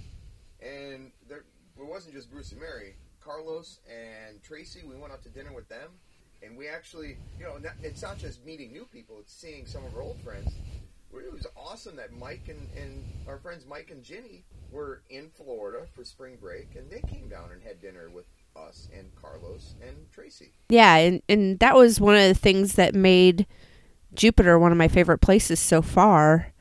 and 0.62 1.12
there 1.28 1.44
it 1.80 1.86
wasn't 1.86 2.16
just 2.16 2.32
Bruce 2.32 2.52
and 2.52 2.62
Mary. 2.62 2.96
Carlos 3.24 3.80
and 3.90 4.42
Tracy, 4.44 4.82
we 4.88 4.96
went 4.96 5.14
out 5.14 5.24
to 5.24 5.30
dinner 5.30 5.54
with 5.54 5.70
them, 5.70 5.90
and 6.44 6.58
we 6.58 6.68
actually, 6.68 7.18
you 7.40 7.46
know, 7.46 7.58
it's 7.84 8.02
not 8.02 8.18
just 8.18 8.44
meeting 8.46 8.72
new 8.72 8.86
people; 8.86 9.18
it's 9.20 9.34
seeing 9.34 9.66
some 9.66 9.86
of 9.86 9.96
our 9.96 10.02
old 10.02 10.20
friends. 10.22 10.54
It 11.14 11.32
was 11.34 11.46
awesome 11.58 11.98
that 11.98 12.14
Mike 12.14 12.48
and, 12.48 12.70
and 12.82 13.04
our 13.28 13.38
friends 13.38 13.66
Mike 13.68 13.92
and 13.92 14.02
Ginny 14.04 14.46
were 14.72 15.02
in 15.10 15.30
Florida 15.30 15.86
for 15.94 16.04
spring 16.06 16.38
break, 16.40 16.76
and 16.76 16.90
they 16.90 17.02
came 17.02 17.28
down 17.28 17.52
and 17.52 17.62
had 17.62 17.82
dinner 17.82 18.10
with 18.10 18.26
us 18.56 18.88
and 18.98 19.14
Carlos 19.16 19.76
and 19.86 19.96
Tracy. 20.12 20.52
yeah, 20.70 20.96
and, 20.96 21.22
and 21.30 21.60
that 21.60 21.76
was 21.76 22.00
one 22.00 22.16
of 22.16 22.28
the 22.28 22.34
things 22.34 22.76
that 22.76 22.96
made 22.96 23.46
Jupiter 24.14 24.58
one 24.58 24.72
of 24.72 24.78
my 24.78 24.88
favorite 24.88 25.20
places 25.20 25.60
so 25.60 25.82
far 25.82 26.54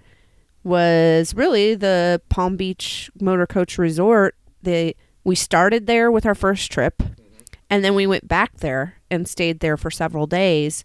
was 0.63 1.35
really 1.35 1.75
the 1.75 2.21
Palm 2.29 2.57
Beach 2.57 3.11
Motor 3.21 3.47
Coach 3.47 3.79
Resort. 3.79 4.37
They 4.63 4.95
we 5.25 5.35
started 5.35 5.87
there 5.87 6.11
with 6.11 6.27
our 6.27 6.35
first 6.35 6.71
trip 6.71 6.99
mm-hmm. 6.99 7.41
and 7.69 7.85
then 7.85 7.95
we 7.95 8.07
went 8.07 8.29
back 8.29 8.59
there 8.59 8.97
and 9.11 9.29
stayed 9.29 9.61
there 9.61 9.77
for 9.77 9.91
several 9.91 10.27
days. 10.27 10.85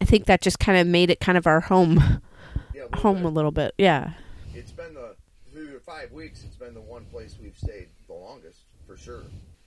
I 0.00 0.04
think 0.04 0.26
that 0.26 0.40
just 0.40 0.58
kind 0.58 0.78
of 0.78 0.86
made 0.86 1.10
it 1.10 1.20
kind 1.20 1.36
of 1.36 1.46
our 1.46 1.60
home 1.60 2.22
Yeah, 2.74 2.84
we 2.92 3.00
home 3.00 3.24
a 3.24 3.30
little 3.30 3.50
bit. 3.50 3.74
Yeah. 3.78 4.12
It's 4.54 4.72
been 4.72 4.94
the 4.94 5.16
through 5.52 5.72
the 5.72 5.80
five 5.80 6.12
weeks. 6.12 6.44
It's 6.44 6.56
been 6.56 6.74
the 6.74 6.80
one 6.80 7.04
place 7.06 7.36
we've 7.40 7.56
stayed 7.56 7.88
the 8.06 8.14
longest 8.14 8.60
for 8.86 8.96
sure. 8.96 9.22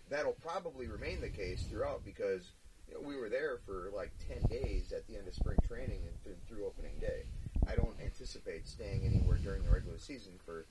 That'll 0.09 0.37
probably 0.43 0.87
remain 0.87 1.21
the 1.21 1.29
case 1.29 1.63
throughout 1.69 2.03
because 2.03 2.51
you 2.87 2.95
know, 2.95 3.07
we 3.07 3.17
were 3.17 3.29
there 3.29 3.59
for 3.65 3.91
like 3.95 4.11
ten 4.27 4.41
days 4.49 4.91
at 4.91 5.07
the 5.07 5.17
end 5.17 5.27
of 5.27 5.33
spring 5.33 5.57
training 5.67 5.99
and 6.05 6.23
th- 6.23 6.37
through 6.47 6.65
opening 6.65 6.97
day. 6.99 7.23
I 7.67 7.75
don't 7.75 7.95
anticipate 8.03 8.67
staying 8.67 9.05
anywhere 9.05 9.37
during 9.37 9.63
the 9.63 9.69
regular 9.69 9.99
season 9.99 10.33
for 10.45 10.65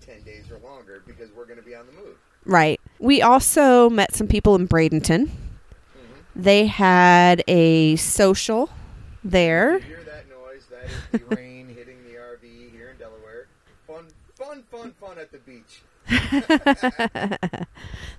ten 0.00 0.22
days 0.22 0.50
or 0.50 0.58
longer 0.58 1.02
because 1.06 1.30
we're 1.32 1.46
going 1.46 1.58
to 1.58 1.64
be 1.64 1.74
on 1.74 1.86
the 1.86 1.92
move. 1.92 2.16
Right. 2.44 2.80
We 2.98 3.22
also 3.22 3.88
met 3.90 4.14
some 4.14 4.26
people 4.26 4.54
in 4.56 4.66
Bradenton. 4.66 5.26
Mm-hmm. 5.26 5.32
They 6.36 6.66
had 6.66 7.42
a 7.48 7.96
social 7.96 8.70
there. 9.22 9.74
You 9.78 9.84
hear 9.84 10.02
that 10.04 10.24
noise? 10.28 10.64
That 10.70 10.84
is 11.20 11.28
the 11.28 11.36
rain 11.36 11.68
hitting 11.68 11.98
the 12.04 12.18
RV 12.18 12.70
here 12.72 12.90
in 12.90 12.96
Delaware. 12.98 13.46
Fun, 13.86 14.06
fun, 14.36 14.62
fun, 14.70 14.92
fun 15.00 15.18
at 15.18 15.30
the 15.32 15.38
beach. 15.38 15.82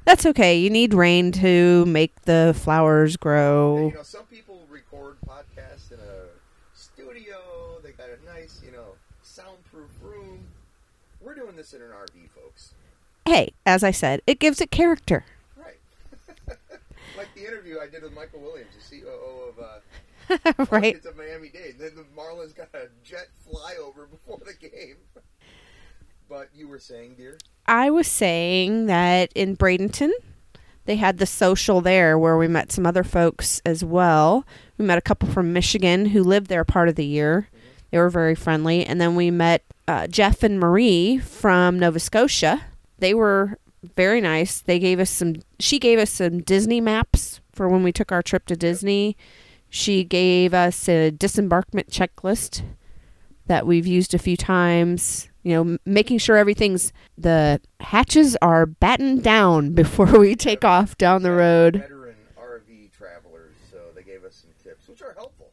That's 0.06 0.25
okay. 0.25 0.58
You 0.58 0.70
need 0.70 0.94
rain 0.94 1.32
to 1.34 1.86
make 1.86 2.22
the 2.22 2.56
flowers 2.58 3.13
And, 3.13 3.20
grow. 3.20 3.88
you 3.90 3.94
know, 3.96 4.04
some 4.04 4.24
people 4.25 4.62
record 4.70 5.18
podcasts 5.28 5.92
in 5.92 6.00
a 6.00 6.25
studio. 6.74 7.80
They 7.84 7.92
got 7.92 8.08
a 8.10 8.25
nice, 8.25 8.62
you 8.66 8.72
know, 8.72 8.96
soundproof 9.24 9.90
room. 10.01 10.40
We're 11.22 11.36
doing 11.36 11.56
this 11.56 11.74
in 11.74 11.82
an 11.82 11.90
RV, 11.90 12.30
folks. 12.36 12.40
Hey, 13.25 13.54
as 13.66 13.84
I 13.84 13.92
said, 13.92 14.22
it 14.25 14.40
gives 14.40 14.62
it 14.62 14.72
character. 14.72 15.25
Right. 15.56 15.80
like 17.18 17.34
the 17.36 17.46
interview 17.46 17.78
I 17.80 17.88
did 17.88 18.04
with 18.04 18.13
Michael 18.13 18.42
Williams, 18.42 18.72
the 18.90 19.01
COO 19.01 19.50
of 19.50 19.60
uh, 19.60 19.80
right. 20.72 20.96
It's 20.96 21.06
a 21.06 21.13
Miami 21.13 21.50
Dade. 21.50 21.75
Then 21.80 21.92
the 21.96 22.06
Marlins 22.20 22.56
got 22.56 22.70
a 22.74 22.88
jet 23.04 23.28
flyover 23.48 24.10
before 24.12 24.40
the 24.46 24.54
game. 24.54 24.98
But 26.30 26.50
you 26.56 26.68
were 26.68 26.80
saying, 26.80 27.16
dear? 27.18 27.38
I 27.68 27.90
was 27.90 28.08
saying 28.08 28.86
that 28.86 29.32
in 29.36 29.58
Bradenton, 29.58 30.12
they 30.86 30.96
had 30.96 31.18
the 31.18 31.25
social 31.25 31.82
there 31.82 32.18
where 32.18 32.38
we 32.38 32.48
met 32.48 32.72
some 32.72 32.86
other 32.86 33.04
folks 33.04 33.62
as 33.66 33.84
well. 33.84 34.46
We 34.78 34.86
met 34.86 34.98
a 34.98 35.01
couple 35.01 35.30
from 35.30 35.54
Michigan 35.54 36.08
who 36.08 36.24
lived 36.24 36.48
there 36.48 36.63
part 36.63 36.90
of 36.90 36.96
the 36.96 37.06
year. 37.06 37.50
They 37.92 37.98
were 37.98 38.10
very 38.10 38.36
friendly. 38.36 38.86
And 38.86 39.00
then 39.00 39.16
we 39.16 39.30
met 39.30 39.63
uh, 39.88 40.08
Jeff 40.08 40.42
and 40.42 40.60
Marie 40.60 41.20
from 41.20 41.78
Nova 41.78 42.00
Scotia. 42.00 42.62
They 43.01 43.13
were 43.13 43.58
very 43.96 44.22
nice. 44.22 44.62
They 44.62 44.79
gave 44.79 45.00
us 45.00 45.10
some, 45.10 45.36
she 45.60 45.79
gave 45.79 46.00
us 46.00 46.12
some 46.12 46.41
Disney 46.41 46.79
maps 46.79 47.41
for 47.51 47.67
when 47.67 47.84
we 47.84 47.91
took 47.91 48.12
our 48.12 48.22
trip 48.22 48.46
to 48.46 48.55
Disney. 48.55 49.17
She 49.70 50.03
gave 50.03 50.53
us 50.53 50.88
a 50.88 51.12
disembarkment 51.12 51.89
checklist 51.89 52.62
that 53.48 53.65
we've 53.65 53.88
used 53.88 54.13
a 54.13 54.20
few 54.20 54.38
times. 54.38 55.27
You 55.43 55.53
know, 55.55 55.62
m- 55.62 55.79
making 55.86 56.20
sure 56.20 56.38
everything's 56.38 56.93
the 57.17 57.60
hatches 57.79 58.38
are 58.41 58.65
battened 58.67 59.24
down 59.24 59.72
before 59.74 60.20
we 60.20 60.36
take 60.36 60.63
off 60.63 60.96
down 60.98 61.24
the 61.24 61.31
road. 61.31 61.77
Veteran 61.77 62.15
RV 62.38 62.91
travelers, 62.91 63.55
so 63.72 63.77
they 63.96 64.03
gave 64.03 64.24
us 64.24 64.36
some 64.36 64.51
tips, 64.62 64.88
which 64.88 65.01
are 65.01 65.13
helpful. 65.15 65.51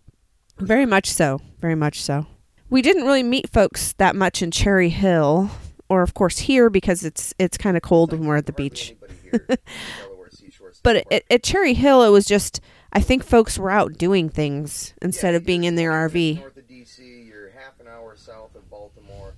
Very 0.59 0.85
much 0.85 1.09
so. 1.11 1.41
Very 1.61 1.75
much 1.77 2.03
so. 2.03 2.27
We 2.69 2.83
didn't 2.83 3.05
really 3.05 3.23
meet 3.23 3.49
folks 3.49 3.95
that 3.95 4.15
much 4.15 4.43
in 4.43 4.51
Cherry 4.51 4.91
Hill, 4.91 5.51
or 5.89 6.03
of 6.03 6.15
course 6.15 6.39
here 6.39 6.71
because 6.71 7.05
it's 7.05 7.35
it's 7.39 7.57
kind 7.59 7.77
of 7.77 7.83
cold 7.83 8.13
when 8.13 8.27
we're 8.27 8.37
at 8.37 8.47
the 8.47 8.53
beach. 8.53 8.91
anybody 8.91 9.15
here 9.23 9.47
in 9.49 9.57
Delaware 10.03 10.31
Seashore 10.31 10.73
State 10.73 10.83
But 10.83 11.13
at, 11.13 11.25
at 11.31 11.43
Cherry 11.43 11.75
Hill, 11.75 12.03
it 12.03 12.11
was 12.11 12.25
just 12.27 12.61
I 12.93 13.01
think 13.01 13.25
folks 13.25 13.59
were 13.59 13.71
out 13.71 13.99
doing 13.99 14.29
things 14.29 14.95
instead 15.03 15.33
Yeah, 15.33 15.37
of 15.39 15.45
being 15.47 15.65
in 15.65 15.75
their 15.75 15.91
RV. 15.91 16.39
North 16.41 16.57
of 16.57 16.67
DC, 16.67 17.27
you're 17.27 17.51
half 17.51 17.79
an 17.81 17.87
hour 17.89 18.17
south 18.17 18.55
of 18.55 18.69
Baltimore. 18.71 19.35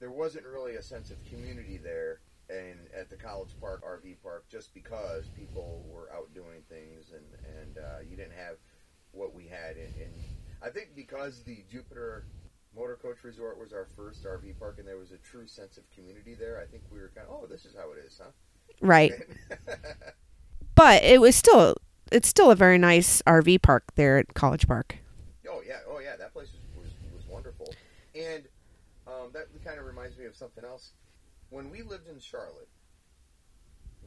There 0.00 0.10
wasn't 0.10 0.46
really 0.46 0.76
a 0.76 0.82
sense 0.82 1.10
of 1.10 1.16
community 1.24 1.78
there, 1.82 2.20
and 2.50 2.78
at 2.98 3.10
the 3.10 3.16
College 3.16 3.50
Park 3.60 3.82
RV 3.84 4.16
Park, 4.22 4.44
just 4.48 4.72
because 4.74 5.28
people 5.36 5.84
were 5.90 6.10
out 6.12 6.32
doing 6.34 6.62
things, 6.68 7.12
and 7.14 7.24
and 7.60 7.78
uh, 7.78 7.98
you 8.08 8.16
didn't 8.16 8.32
have 8.36 8.56
what 9.12 9.34
we 9.34 9.46
had 9.46 9.76
in. 9.76 9.92
I 10.62 10.70
think 10.70 10.90
because 10.96 11.42
the 11.44 11.64
Jupiter 11.70 12.24
Motor 12.76 12.98
Coach 13.02 13.24
Resort 13.24 13.58
was 13.58 13.72
our 13.72 13.86
first 13.96 14.24
RV 14.24 14.58
park, 14.58 14.76
and 14.78 14.86
there 14.86 14.98
was 14.98 15.12
a 15.12 15.18
true 15.18 15.46
sense 15.46 15.78
of 15.78 15.84
community 15.94 16.34
there. 16.34 16.60
I 16.60 16.70
think 16.70 16.82
we 16.92 17.00
were 17.00 17.10
kind 17.14 17.26
of, 17.28 17.34
oh, 17.34 17.46
this 17.46 17.64
is 17.64 17.74
how 17.74 17.92
it 17.92 18.04
is, 18.04 18.20
huh? 18.22 18.30
Right. 18.80 19.12
But 20.76 21.02
it 21.04 21.22
was 21.22 21.34
still 21.34 21.74
it's 22.12 22.28
still 22.28 22.52
a 22.52 22.54
very 22.54 22.78
nice 22.78 23.20
RV 23.22 23.62
park 23.62 23.84
there 23.96 24.18
at 24.18 24.34
College 24.34 24.68
Park. 24.68 24.98
Oh 25.48 25.62
yeah, 25.66 25.78
oh 25.90 25.98
yeah, 25.98 26.16
that 26.16 26.32
place 26.32 26.48
was 26.52 26.84
was, 26.84 26.92
was 27.16 27.26
wonderful, 27.26 27.74
and 28.14 28.44
um, 29.08 29.30
that 29.32 29.48
kind 29.64 29.80
of 29.80 29.86
reminds 29.86 30.18
me 30.18 30.26
of 30.26 30.36
something 30.36 30.64
else. 30.64 30.92
When 31.48 31.70
we 31.70 31.82
lived 31.82 32.08
in 32.08 32.20
Charlotte, 32.20 32.68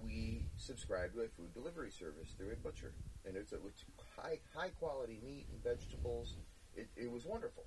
we 0.05 0.43
subscribed 0.57 1.15
to 1.15 1.21
a 1.21 1.27
food 1.29 1.51
delivery 1.55 1.89
service 1.89 2.35
through 2.37 2.53
a 2.53 2.55
butcher, 2.55 2.93
and 3.25 3.35
it's 3.35 3.51
a 3.51 3.57
it's 3.65 3.83
high 4.15 4.37
high 4.55 4.69
quality 4.79 5.19
meat 5.25 5.47
and 5.51 5.63
vegetables. 5.63 6.35
It, 6.75 6.87
it 6.95 7.11
was 7.11 7.25
wonderful. 7.25 7.63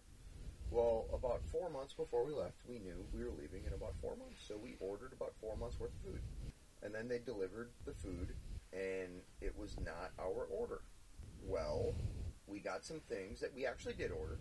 Well, 0.73 1.05
about 1.13 1.43
four 1.53 1.69
months 1.69 1.93
before 1.93 2.25
we 2.25 2.33
left, 2.33 2.57
we 2.67 2.79
knew 2.79 3.05
we 3.13 3.23
were 3.23 3.37
leaving 3.39 3.67
in 3.67 3.75
about 3.75 3.93
four 4.01 4.17
months, 4.17 4.41
so 4.49 4.57
we 4.57 4.77
ordered 4.81 5.13
about 5.13 5.35
four 5.39 5.55
months 5.55 5.79
worth 5.79 5.93
of 5.93 6.13
food. 6.13 6.21
And 6.83 6.95
then 6.95 7.09
they 7.09 7.19
delivered 7.19 7.69
the 7.85 7.93
food, 7.93 8.33
and 8.73 9.21
it 9.43 9.53
was 9.55 9.77
not 9.85 10.13
our 10.19 10.49
order. 10.49 10.81
Well, 11.47 11.93
we 12.47 12.59
got 12.59 12.87
some 12.87 13.01
things 13.01 13.39
that 13.41 13.55
we 13.55 13.67
actually 13.67 13.93
did 13.95 14.13
order, 14.13 14.39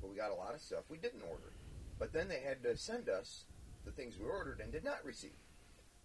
but 0.00 0.10
we 0.10 0.16
got 0.16 0.32
a 0.32 0.34
lot 0.34 0.52
of 0.52 0.60
stuff 0.60 0.82
we 0.90 0.98
didn't 0.98 1.22
order. 1.30 1.52
But 2.00 2.12
then 2.12 2.26
they 2.26 2.40
had 2.40 2.60
to 2.64 2.76
send 2.76 3.08
us 3.08 3.44
the 3.84 3.92
things 3.92 4.18
we 4.18 4.28
ordered 4.28 4.58
and 4.58 4.72
did 4.72 4.84
not 4.84 5.04
receive. 5.04 5.38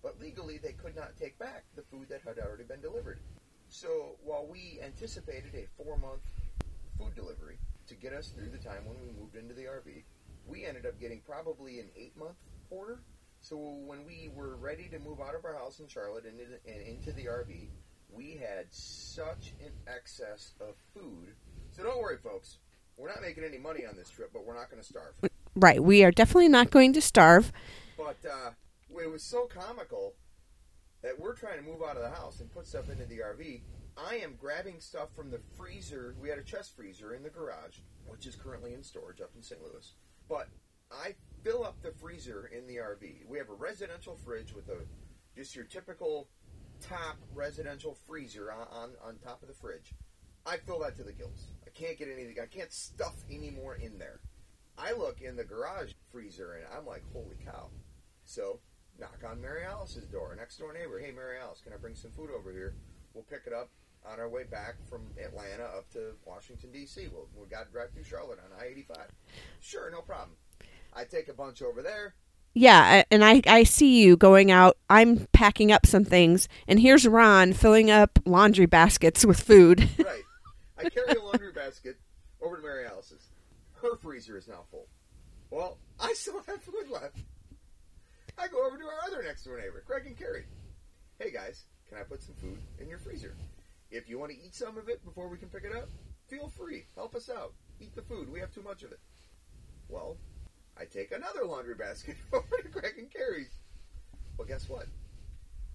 But 0.04 0.22
legally, 0.22 0.60
they 0.60 0.74
could 0.74 0.96
not 0.96 1.18
take 1.18 1.40
back 1.40 1.64
the 1.76 1.82
food 1.82 2.10
that 2.10 2.22
had 2.22 2.38
already 2.38 2.64
been 2.64 2.82
delivered. 2.82 3.22
So 3.70 4.18
while 4.24 4.46
we 4.46 4.80
anticipated 4.84 5.56
a 5.56 5.84
four 5.84 5.98
month 5.98 6.22
food 7.00 7.16
delivery 7.16 7.58
to 7.94 8.02
get 8.02 8.14
us 8.14 8.30
through 8.30 8.50
the 8.50 8.58
time 8.58 8.86
when 8.86 8.98
we 9.02 9.12
moved 9.20 9.36
into 9.36 9.54
the 9.54 9.64
RV, 9.64 10.04
we 10.48 10.66
ended 10.66 10.86
up 10.86 11.00
getting 11.00 11.22
probably 11.26 11.80
an 11.80 11.88
eight 11.96 12.18
month 12.18 12.38
order. 12.70 13.00
So 13.40 13.58
when 13.58 14.06
we 14.06 14.32
were 14.34 14.56
ready 14.56 14.88
to 14.90 15.00
move 15.00 15.20
out 15.20 15.36
of 15.36 15.46
our 15.46 15.54
house 15.54 15.80
in 15.80 15.88
Charlotte 15.88 16.26
and 16.26 16.40
into, 16.40 16.58
and 16.66 16.82
into 16.82 17.12
the 17.12 17.26
RV, 17.26 17.68
we 18.10 18.32
had 18.42 18.66
such 18.70 19.54
an 19.64 19.72
excess 19.88 20.54
of 20.62 20.76
food. 20.94 21.34
So 21.72 21.84
don't 21.84 22.02
worry, 22.02 22.18
folks. 22.18 22.58
We're 22.98 23.10
not 23.10 23.22
making 23.22 23.44
any 23.44 23.58
money 23.58 23.86
on 23.86 23.96
this 23.96 24.10
trip, 24.10 24.32
but 24.34 24.46
we're 24.46 24.56
not 24.56 24.70
going 24.70 24.82
to 24.82 24.88
starve. 24.88 25.14
Right. 25.56 25.84
We 25.84 26.04
are 26.04 26.12
definitely 26.12 26.50
not 26.50 26.72
going 26.72 26.94
to 26.94 27.02
starve. 27.02 27.52
But 27.98 28.18
uh, 28.30 28.52
it 29.02 29.12
was 29.12 29.24
so 29.24 29.48
comical 29.48 30.14
that 31.02 31.20
we're 31.20 31.36
trying 31.36 31.58
to 31.58 31.64
move 31.64 31.82
out 31.88 31.98
of 31.98 32.04
the 32.04 32.10
house 32.10 32.40
and 32.40 32.52
put 32.52 32.66
stuff 32.66 32.90
into 32.90 33.06
the 33.06 33.18
RV. 33.18 33.62
I 33.98 34.16
am 34.16 34.36
grabbing 34.40 34.80
stuff 34.80 35.10
from 35.16 35.30
the 35.30 35.40
freezer. 35.56 36.16
We 36.20 36.30
had 36.30 36.40
a 36.40 36.44
chest 36.44 36.76
freezer 36.76 37.14
in 37.14 37.24
the 37.24 37.30
garage, 37.30 37.80
which 38.08 38.26
is 38.26 38.36
currently 38.36 38.74
in 38.74 38.84
storage 38.84 39.22
up 39.22 39.32
in 39.36 39.44
St. 39.44 39.62
Louis. 39.62 39.94
But 40.28 40.50
I 40.92 41.16
fill 41.44 41.64
up 41.64 41.82
the 41.82 41.92
freezer 41.92 42.50
in 42.56 42.68
the 42.68 42.78
RV. 42.78 43.28
We 43.28 43.38
have 43.38 43.50
a 43.50 43.54
residential 43.54 44.16
fridge 44.16 44.54
with 44.54 44.70
a 44.70 44.78
just 45.36 45.56
your 45.56 45.66
typical 45.66 46.28
top 46.82 47.18
residential 47.34 47.98
freezer 48.08 48.52
on, 48.52 48.68
on, 48.72 48.90
on 49.04 49.18
top 49.18 49.42
of 49.42 49.48
the 49.48 49.54
fridge. 49.54 49.94
I 50.46 50.58
fill 50.58 50.80
that 50.80 50.98
to 50.98 51.04
the 51.04 51.14
gills. 51.14 51.52
I 51.66 51.70
can't 51.70 51.98
get 51.98 52.10
anything. 52.10 52.36
I 52.42 52.48
can't 52.48 52.72
stuff 52.72 53.16
any 53.32 53.50
more 53.50 53.76
in 53.76 53.98
there. 53.98 54.20
I 54.78 54.94
look 54.94 55.22
in 55.22 55.36
the 55.36 55.44
garage 55.44 55.92
freezer 56.12 56.54
and 56.56 56.66
I'm 56.76 56.86
like, 56.86 57.04
holy 57.14 57.38
cow. 57.44 57.70
So 58.26 58.60
knock 59.00 59.20
on 59.28 59.40
Mary 59.40 59.64
Alice's 59.64 60.06
door, 60.06 60.36
next 60.36 60.58
door 60.58 60.74
neighbor. 60.74 61.00
Hey, 61.00 61.12
Mary 61.12 61.38
Alice, 61.40 61.62
can 61.62 61.74
I 61.74 61.78
bring 61.78 61.96
some 61.96 62.12
food 62.12 62.30
over 62.32 62.52
here? 62.52 62.76
We'll 63.14 63.24
pick 63.24 63.44
it 63.46 63.54
up 63.54 63.70
on 64.12 64.20
our 64.20 64.30
way 64.30 64.44
back 64.44 64.76
from 64.90 65.02
Atlanta 65.24 65.64
up 65.64 65.90
to 65.92 66.14
Washington 66.26 66.72
D.C. 66.72 67.08
We'll 67.12 67.28
we 67.40 67.48
got 67.48 67.68
to 67.68 67.72
drive 67.72 67.92
through 67.92 68.04
Charlotte 68.04 68.40
on 68.40 68.60
I-85. 68.60 68.98
Sure, 69.62 69.90
no 69.92 70.02
problem. 70.02 70.36
I 70.94 71.06
take 71.06 71.28
a 71.28 71.34
bunch 71.34 71.62
over 71.62 71.82
there. 71.82 72.16
Yeah, 72.56 73.04
and 73.10 73.26
I, 73.26 73.42
I 73.48 73.64
see 73.64 74.04
you 74.04 74.16
going 74.16 74.52
out. 74.52 74.78
I'm 74.90 75.28
packing 75.34 75.72
up 75.72 75.88
some 75.88 76.06
things, 76.06 76.48
and 76.68 76.80
here's 76.80 77.08
Ron 77.08 77.54
filling 77.54 77.90
up 77.90 78.20
laundry 78.26 78.68
baskets 78.68 79.26
with 79.26 79.40
food. 79.40 79.90
right. 79.98 80.22
I 80.78 80.90
carry 80.90 81.14
a 81.14 81.24
laundry 81.24 81.52
basket 81.52 81.98
over 82.42 82.58
to 82.58 82.62
Mary 82.62 82.86
Alice's. 82.86 83.28
Her 83.82 83.96
freezer 83.96 84.38
is 84.38 84.48
now 84.48 84.66
full. 84.70 84.88
Well, 85.50 85.78
I 86.00 86.14
still 86.14 86.42
have 86.46 86.62
food 86.62 86.90
left. 86.92 87.18
I 88.38 88.48
go 88.48 88.66
over 88.66 88.78
to 88.78 88.84
our 88.84 89.08
other 89.08 89.24
next 89.24 89.44
door 89.44 89.60
neighbor, 89.60 89.84
Craig 89.86 90.04
and 90.06 90.18
Carrie. 90.18 90.46
Hey 91.20 91.32
guys, 91.32 91.66
can 91.88 91.98
I 91.98 92.04
put 92.04 92.22
some 92.22 92.36
food 92.36 92.60
in 92.80 92.88
your 92.88 92.98
freezer? 93.00 93.36
If 93.94 94.10
you 94.10 94.18
want 94.18 94.32
to 94.32 94.38
eat 94.44 94.56
some 94.56 94.76
of 94.80 94.90
it 94.90 95.06
before 95.06 95.28
we 95.28 95.38
can 95.38 95.50
pick 95.50 95.66
it 95.66 95.76
up, 95.76 95.88
feel 96.28 96.48
free. 96.48 96.86
Help 96.96 97.14
us 97.14 97.30
out. 97.30 97.54
Eat 97.80 97.96
the 97.96 98.02
food. 98.02 98.28
We 98.28 98.40
have 98.40 98.52
too 98.52 98.64
much 98.64 98.82
of 98.82 98.92
it. 98.92 99.00
Well, 99.88 100.18
I 100.76 100.86
take 100.86 101.12
another 101.12 101.46
laundry 101.46 101.76
basket 101.76 102.16
over 102.34 102.58
to 102.64 102.70
Craig 102.70 102.96
and 102.98 103.14
Carrie's. 103.14 103.52
Well, 104.36 104.48
guess 104.48 104.68
what? 104.68 104.88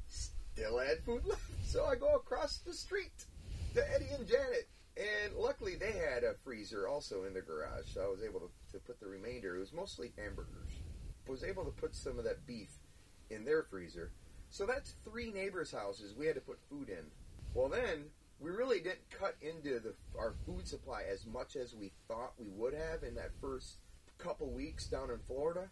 Still 0.08 0.80
had 0.80 1.04
food 1.04 1.24
left. 1.24 1.42
So 1.68 1.84
I 1.84 1.96
go 1.96 2.14
across 2.16 2.58
the 2.58 2.72
street 2.72 3.26
to 3.74 3.94
Eddie 3.94 4.08
and 4.18 4.26
Janet. 4.26 4.68
And 4.96 5.34
luckily, 5.36 5.76
they 5.76 5.92
had 5.92 6.24
a 6.24 6.34
freezer 6.42 6.88
also 6.88 7.24
in 7.24 7.34
the 7.34 7.42
garage, 7.42 7.92
so 7.92 8.00
I 8.00 8.08
was 8.08 8.22
able 8.24 8.40
to, 8.40 8.48
to 8.72 8.78
put 8.78 8.98
the 8.98 9.06
remainder. 9.06 9.54
It 9.54 9.60
was 9.60 9.72
mostly 9.74 10.12
hamburgers. 10.16 10.72
I 11.26 11.30
Was 11.30 11.44
able 11.44 11.66
to 11.66 11.70
put 11.70 11.94
some 11.94 12.18
of 12.18 12.24
that 12.24 12.46
beef 12.46 12.70
in 13.28 13.44
their 13.44 13.62
freezer. 13.62 14.10
So 14.48 14.64
that's 14.64 14.94
three 15.04 15.30
neighbors' 15.30 15.70
houses 15.70 16.14
we 16.16 16.24
had 16.24 16.36
to 16.36 16.40
put 16.40 16.58
food 16.70 16.88
in. 16.88 17.04
Well, 17.54 17.68
then 17.68 18.04
we 18.40 18.50
really 18.50 18.78
didn't 18.78 19.10
cut 19.10 19.36
into 19.40 19.80
the, 19.80 19.94
our 20.18 20.34
food 20.46 20.66
supply 20.66 21.02
as 21.10 21.26
much 21.26 21.56
as 21.56 21.74
we 21.74 21.92
thought 22.06 22.34
we 22.38 22.48
would 22.48 22.74
have 22.74 23.02
in 23.02 23.14
that 23.16 23.30
first 23.40 23.78
couple 24.18 24.50
weeks 24.50 24.86
down 24.86 25.10
in 25.10 25.18
Florida 25.26 25.68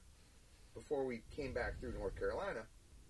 before 0.74 1.04
we 1.04 1.22
came 1.34 1.52
back 1.52 1.78
through 1.80 1.92
North 1.92 2.16
Carolina. 2.18 2.62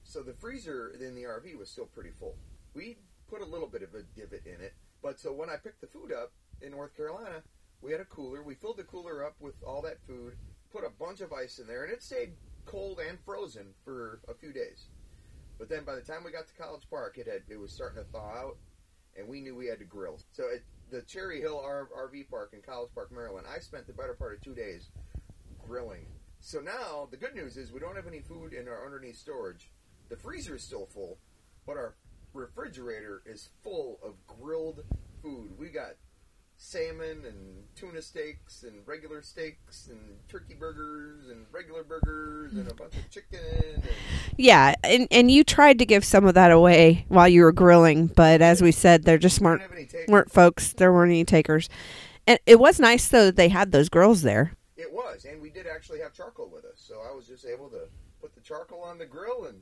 So 0.04 0.22
the 0.22 0.34
freezer 0.34 0.92
in 1.00 1.14
the 1.14 1.24
RV 1.24 1.58
was 1.58 1.68
still 1.68 1.86
pretty 1.86 2.10
full. 2.18 2.36
We 2.74 2.98
put 3.28 3.42
a 3.42 3.46
little 3.46 3.66
bit 3.66 3.82
of 3.82 3.94
a 3.94 4.02
divot 4.18 4.46
in 4.46 4.60
it, 4.60 4.74
but 5.02 5.18
so 5.18 5.32
when 5.32 5.50
I 5.50 5.56
picked 5.56 5.80
the 5.80 5.88
food 5.88 6.12
up 6.12 6.32
in 6.62 6.70
North 6.72 6.96
Carolina, 6.96 7.42
we 7.82 7.92
had 7.92 8.00
a 8.00 8.04
cooler. 8.04 8.42
We 8.42 8.54
filled 8.54 8.78
the 8.78 8.84
cooler 8.84 9.24
up 9.24 9.34
with 9.40 9.54
all 9.66 9.82
that 9.82 9.98
food, 10.06 10.34
put 10.72 10.84
a 10.84 10.90
bunch 10.90 11.20
of 11.20 11.32
ice 11.32 11.58
in 11.58 11.66
there, 11.66 11.84
and 11.84 11.92
it 11.92 12.02
stayed 12.02 12.32
cold 12.64 13.00
and 13.06 13.18
frozen 13.24 13.66
for 13.84 14.20
a 14.28 14.34
few 14.34 14.52
days. 14.52 14.86
But 15.58 15.68
then 15.68 15.84
by 15.84 15.94
the 15.94 16.02
time 16.02 16.22
we 16.24 16.32
got 16.32 16.46
to 16.48 16.54
College 16.54 16.82
Park, 16.90 17.18
it 17.18 17.26
had 17.26 17.42
it 17.48 17.58
was 17.58 17.72
starting 17.72 18.02
to 18.02 18.10
thaw 18.10 18.30
out, 18.30 18.56
and 19.16 19.26
we 19.26 19.40
knew 19.40 19.54
we 19.54 19.66
had 19.66 19.78
to 19.78 19.84
grill. 19.84 20.18
So 20.32 20.44
at 20.54 20.62
the 20.90 21.02
Cherry 21.02 21.40
Hill 21.40 21.62
RV 21.64 22.28
Park 22.30 22.50
in 22.52 22.60
College 22.62 22.90
Park, 22.94 23.10
Maryland, 23.10 23.46
I 23.52 23.58
spent 23.58 23.86
the 23.86 23.92
better 23.92 24.14
part 24.14 24.34
of 24.34 24.40
two 24.42 24.54
days 24.54 24.90
grilling. 25.66 26.06
So 26.40 26.60
now 26.60 27.08
the 27.10 27.16
good 27.16 27.34
news 27.34 27.56
is 27.56 27.72
we 27.72 27.80
don't 27.80 27.96
have 27.96 28.06
any 28.06 28.20
food 28.20 28.52
in 28.52 28.68
our 28.68 28.84
underneath 28.84 29.16
storage. 29.16 29.70
The 30.08 30.16
freezer 30.16 30.56
is 30.56 30.62
still 30.62 30.86
full, 30.86 31.18
but 31.66 31.76
our 31.76 31.96
refrigerator 32.34 33.22
is 33.26 33.48
full 33.64 33.98
of 34.02 34.14
grilled 34.26 34.84
food. 35.22 35.58
We 35.58 35.70
got 35.70 35.94
salmon 36.58 37.24
and 37.26 37.64
tuna 37.74 38.00
steaks 38.00 38.62
and 38.62 38.74
regular 38.86 39.22
steaks 39.22 39.88
and 39.88 39.98
turkey 40.28 40.54
burgers 40.54 41.28
and 41.28 41.46
regular 41.52 41.84
burgers 41.84 42.54
and 42.54 42.70
a 42.70 42.74
bunch 42.74 42.94
of 42.96 43.10
chicken. 43.10 43.38
And 43.74 43.82
yeah, 44.36 44.74
and 44.82 45.06
and 45.10 45.30
you 45.30 45.44
tried 45.44 45.78
to 45.78 45.86
give 45.86 46.04
some 46.04 46.24
of 46.26 46.34
that 46.34 46.50
away 46.50 47.04
while 47.08 47.28
you 47.28 47.42
were 47.42 47.52
grilling, 47.52 48.06
but 48.06 48.40
as 48.40 48.62
we 48.62 48.72
said, 48.72 49.04
there 49.04 49.18
just 49.18 49.40
weren't 49.40 49.62
weren't 50.08 50.32
folks. 50.32 50.72
There 50.72 50.92
weren't 50.92 51.10
any 51.10 51.24
takers, 51.24 51.68
and 52.26 52.38
it 52.46 52.58
was 52.58 52.80
nice 52.80 53.08
though 53.08 53.26
that 53.26 53.36
they 53.36 53.48
had 53.48 53.72
those 53.72 53.88
grills 53.88 54.22
there. 54.22 54.52
It 54.76 54.92
was, 54.92 55.24
and 55.24 55.40
we 55.40 55.50
did 55.50 55.66
actually 55.66 56.00
have 56.00 56.12
charcoal 56.12 56.50
with 56.52 56.64
us, 56.64 56.76
so 56.76 57.00
I 57.08 57.14
was 57.14 57.26
just 57.26 57.46
able 57.46 57.68
to 57.70 57.88
put 58.20 58.34
the 58.34 58.40
charcoal 58.40 58.82
on 58.82 58.98
the 58.98 59.06
grill 59.06 59.44
and 59.44 59.58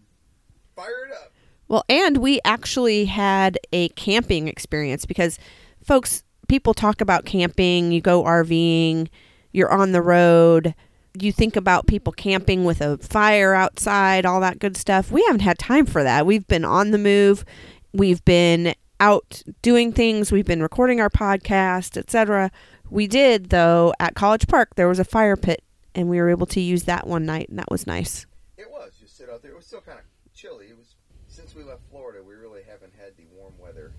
fire 0.74 1.06
it 1.06 1.12
up. 1.12 1.32
Well, 1.66 1.84
and 1.88 2.18
we 2.18 2.40
actually 2.44 3.06
had 3.06 3.58
a 3.72 3.88
camping 3.90 4.48
experience 4.48 5.06
because 5.06 5.38
folks, 5.82 6.22
people 6.48 6.74
talk 6.74 7.00
about 7.00 7.24
camping, 7.24 7.92
you 7.92 8.00
go 8.00 8.22
RVing, 8.24 9.08
you're 9.52 9.72
on 9.72 9.92
the 9.92 10.02
road, 10.02 10.74
you 11.20 11.32
think 11.32 11.56
about 11.56 11.86
people 11.86 12.12
camping 12.12 12.64
with 12.64 12.80
a 12.80 12.98
fire 12.98 13.54
outside, 13.54 14.26
all 14.26 14.40
that 14.40 14.58
good 14.58 14.76
stuff. 14.76 15.12
We 15.12 15.22
haven't 15.24 15.42
had 15.42 15.58
time 15.58 15.86
for 15.86 16.02
that. 16.02 16.26
We've 16.26 16.46
been 16.46 16.64
on 16.64 16.90
the 16.90 16.98
move. 16.98 17.44
We've 17.92 18.24
been 18.24 18.74
out 18.98 19.42
doing 19.62 19.92
things. 19.92 20.32
We've 20.32 20.44
been 20.44 20.62
recording 20.62 21.00
our 21.00 21.10
podcast, 21.10 21.96
etc. 21.96 22.50
We 22.90 23.06
did 23.06 23.50
though 23.50 23.94
at 24.00 24.14
College 24.14 24.48
Park. 24.48 24.74
There 24.74 24.88
was 24.88 24.98
a 24.98 25.04
fire 25.04 25.36
pit, 25.36 25.62
and 25.94 26.08
we 26.08 26.18
were 26.18 26.30
able 26.30 26.46
to 26.46 26.60
use 26.60 26.84
that 26.84 27.06
one 27.06 27.24
night, 27.24 27.48
and 27.48 27.58
that 27.58 27.70
was 27.70 27.86
nice. 27.86 28.26
It 28.56 28.70
was 28.70 28.92
just 29.00 29.16
sit 29.16 29.30
out 29.30 29.42
there. 29.42 29.52
It 29.52 29.56
was 29.56 29.66
still 29.66 29.80
kind 29.80 29.98
of 29.98 30.04
chilly. 30.34 30.66
It 30.66 30.76
was 30.76 30.96
since 31.28 31.54
we 31.54 31.62
left 31.62 31.82
Florida. 31.90 32.22
We 32.22 32.34
really 32.34 32.62
haven't 32.68 32.92
had 32.98 33.16
the 33.16 33.24
warm 33.36 33.54
weather. 33.58 33.92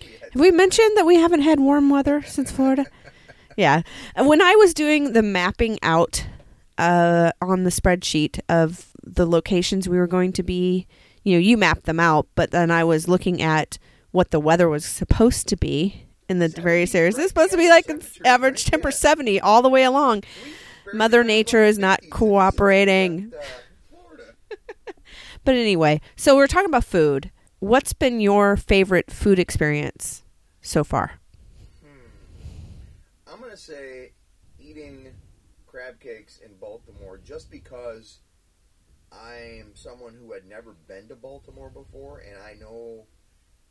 we 0.00 0.17
Have 0.32 0.40
we 0.40 0.50
mentioned 0.50 0.96
that 0.96 1.06
we 1.06 1.16
haven't 1.16 1.42
had 1.42 1.60
warm 1.60 1.90
weather 1.90 2.22
since 2.22 2.50
Florida? 2.50 2.86
yeah. 3.56 3.82
When 4.16 4.42
I 4.42 4.54
was 4.56 4.74
doing 4.74 5.12
the 5.12 5.22
mapping 5.22 5.78
out 5.82 6.26
uh, 6.76 7.32
on 7.40 7.64
the 7.64 7.70
spreadsheet 7.70 8.40
of 8.48 8.92
the 9.02 9.26
locations 9.26 9.88
we 9.88 9.98
were 9.98 10.06
going 10.06 10.32
to 10.34 10.42
be, 10.42 10.86
you 11.24 11.34
know, 11.34 11.40
you 11.40 11.56
mapped 11.56 11.84
them 11.84 11.98
out, 11.98 12.26
but 12.34 12.50
then 12.50 12.70
I 12.70 12.84
was 12.84 13.08
looking 13.08 13.42
at 13.42 13.78
what 14.10 14.30
the 14.30 14.40
weather 14.40 14.68
was 14.68 14.84
supposed 14.84 15.48
to 15.48 15.56
be 15.56 16.06
in 16.28 16.38
the 16.38 16.48
various 16.48 16.94
areas. 16.94 17.18
It's 17.18 17.28
supposed 17.28 17.52
to 17.52 17.56
be 17.56 17.68
like 17.68 17.90
average 18.24 18.66
temper 18.66 18.90
70 18.90 19.40
all 19.40 19.62
the 19.62 19.68
way 19.68 19.84
along. 19.84 20.24
Mother 20.92 21.24
Nature 21.24 21.64
is 21.64 21.78
not 21.78 22.00
cooperating. 22.10 23.32
but 25.44 25.54
anyway, 25.54 26.00
so 26.16 26.36
we're 26.36 26.46
talking 26.46 26.68
about 26.68 26.84
food. 26.84 27.30
What's 27.60 27.92
been 27.92 28.20
your 28.20 28.56
favorite 28.56 29.10
food 29.10 29.40
experience 29.40 30.22
so 30.60 30.84
far? 30.84 31.18
Hmm. 31.82 33.32
I'm 33.32 33.40
going 33.40 33.50
to 33.50 33.56
say 33.56 34.12
eating 34.60 35.08
crab 35.66 35.98
cakes 35.98 36.38
in 36.38 36.54
Baltimore 36.60 37.18
just 37.18 37.50
because 37.50 38.20
I 39.10 39.58
am 39.58 39.74
someone 39.74 40.14
who 40.14 40.32
had 40.32 40.46
never 40.46 40.76
been 40.86 41.08
to 41.08 41.16
Baltimore 41.16 41.68
before, 41.68 42.20
and 42.20 42.40
I 42.40 42.54
know 42.60 43.06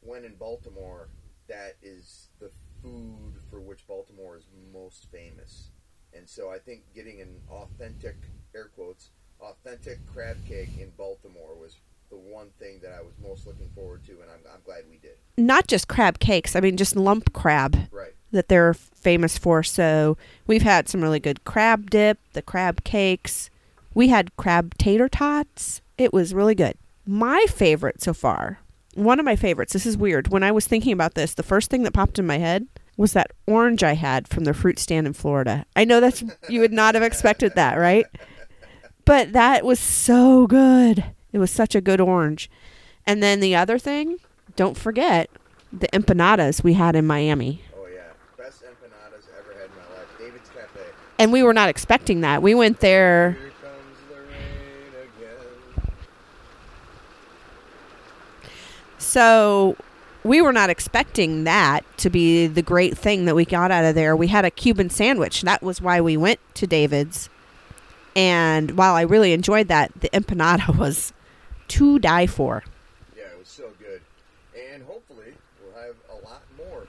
when 0.02 0.26
in 0.26 0.36
Baltimore 0.36 1.08
that 1.48 1.78
is 1.82 2.28
the 2.40 2.52
food 2.82 3.36
for 3.50 3.62
which 3.62 3.88
Baltimore 3.88 4.36
is 4.36 4.48
most 4.74 5.08
famous. 5.14 5.72
And 6.14 6.28
so 6.28 6.52
I 6.52 6.60
think 6.60 6.82
getting 6.94 7.22
an 7.22 7.40
authentic, 7.50 8.18
air 8.54 8.70
quotes, 8.76 9.12
authentic 9.40 10.06
crab 10.08 10.46
cake 10.46 10.78
in 10.78 10.92
Baltimore 10.98 11.56
was 11.56 11.78
the 12.10 12.16
one 12.18 12.48
thing 12.60 12.80
that 12.84 12.92
I 12.94 13.02
was 13.02 13.14
most 13.22 13.46
looking 13.48 13.70
forward 13.76 14.04
to, 14.06 14.12
and 14.14 14.30
I'm, 14.32 14.40
I'm 14.54 14.62
glad 14.66 14.84
we 14.90 14.98
did. 14.98 15.12
Not 15.38 15.68
just 15.68 15.88
crab 15.88 16.20
cakes. 16.20 16.56
I 16.56 16.60
mean, 16.62 16.78
just 16.78 16.96
lump 16.96 17.34
crab 17.34 17.88
Right. 17.92 18.14
that 18.32 18.48
they're 18.48 18.74
famous 18.74 19.38
for. 19.38 19.62
So 19.64 20.18
we've 20.48 20.62
had 20.64 20.88
some 20.90 21.02
really 21.02 21.20
good 21.20 21.44
crab 21.44 21.90
dip, 21.90 22.20
the 22.34 22.42
crab 22.42 22.84
cakes. 22.84 23.50
We 23.94 24.08
had 24.10 24.36
crab 24.38 24.78
tater 24.78 25.10
tots. 25.10 25.82
It 25.98 26.14
was 26.14 26.34
really 26.34 26.56
good. 26.56 26.76
My 27.06 27.46
favorite 27.50 28.02
so 28.02 28.14
far, 28.14 28.60
one 28.96 29.20
of 29.20 29.26
my 29.26 29.36
favorites, 29.36 29.74
this 29.74 29.86
is 29.86 29.98
weird. 29.98 30.28
When 30.30 30.44
I 30.44 30.52
was 30.52 30.66
thinking 30.68 30.92
about 30.94 31.14
this, 31.16 31.34
the 31.34 31.44
first 31.44 31.70
thing 31.70 31.84
that 31.84 31.94
popped 31.94 32.20
in 32.20 32.26
my 32.28 32.38
head 32.38 32.68
was 32.98 33.14
that 33.14 33.32
orange 33.46 33.84
I 33.84 33.94
had 33.94 34.28
from 34.28 34.44
the 34.44 34.54
fruit 34.54 34.80
stand 34.80 35.06
in 35.08 35.14
Florida. 35.14 35.66
I 35.76 35.86
know 35.86 36.00
that's, 36.00 36.24
you 36.50 36.62
would 36.62 36.74
not 36.74 36.96
have 36.96 37.04
expected 37.04 37.54
that, 37.56 37.76
right? 37.76 38.06
But 39.06 39.32
that 39.32 39.64
was 39.64 39.80
so 39.80 40.48
good. 40.48 41.02
It 41.32 41.40
was 41.40 41.52
such 41.52 41.76
a 41.76 41.82
good 41.82 42.00
orange. 42.02 42.50
And 43.06 43.22
then 43.22 43.40
the 43.40 43.56
other 43.56 43.80
thing, 43.80 44.20
don't 44.56 44.78
forget 44.78 45.30
the 45.72 45.88
empanadas 45.90 46.64
we 46.64 46.74
had 46.74 46.96
in 46.96 47.06
Miami. 47.06 47.62
Oh 47.78 47.88
yeah, 47.88 48.02
best 48.38 48.64
empanadas 48.64 49.26
ever 49.38 49.54
had 49.54 49.70
in 49.70 49.76
my 49.76 49.98
life. 49.98 50.08
David's 50.18 50.50
Cafe. 50.50 50.80
And 51.20 51.32
we 51.32 51.44
were 51.44 51.54
not 51.54 51.70
expecting 51.70 52.22
that. 52.22 52.42
We 52.42 52.56
went 52.56 52.80
there. 52.80 53.32
Here 53.32 53.52
comes 53.62 53.98
the 54.10 54.16
rain 54.16 55.10
again. 55.84 55.94
So 58.98 59.76
we 60.24 60.42
were 60.42 60.54
not 60.54 60.70
expecting 60.70 61.46
that 61.46 61.86
to 62.00 62.10
be 62.10 62.48
the 62.48 62.62
great 62.62 62.98
thing 62.98 63.26
that 63.26 63.36
we 63.36 63.46
got 63.46 63.72
out 63.72 63.86
of 63.86 63.96
there. 63.96 64.16
We 64.16 64.28
had 64.28 64.46
a 64.46 64.52
Cuban 64.52 64.90
sandwich. 64.90 65.42
That 65.42 65.64
was 65.64 65.82
why 65.82 66.02
we 66.02 66.18
went 66.18 66.40
to 66.56 66.68
David's. 66.68 67.30
And 68.16 68.72
while 68.72 68.96
I 68.96 69.02
really 69.02 69.32
enjoyed 69.32 69.68
that, 69.70 69.92
the 70.02 70.10
empanada 70.10 70.78
was 70.78 71.14
to 71.70 72.00
die 72.00 72.28
for. 72.28 72.64
Yeah, 73.16 73.24
it 73.34 73.40
was 73.40 73.48
so 73.48 73.72
good. 73.80 74.02
And 74.74 74.84
hopefully, 74.84 75.34
we'll 75.62 75.84
have 75.84 75.96
a 76.12 76.26
lot 76.26 76.44
more 76.58 76.88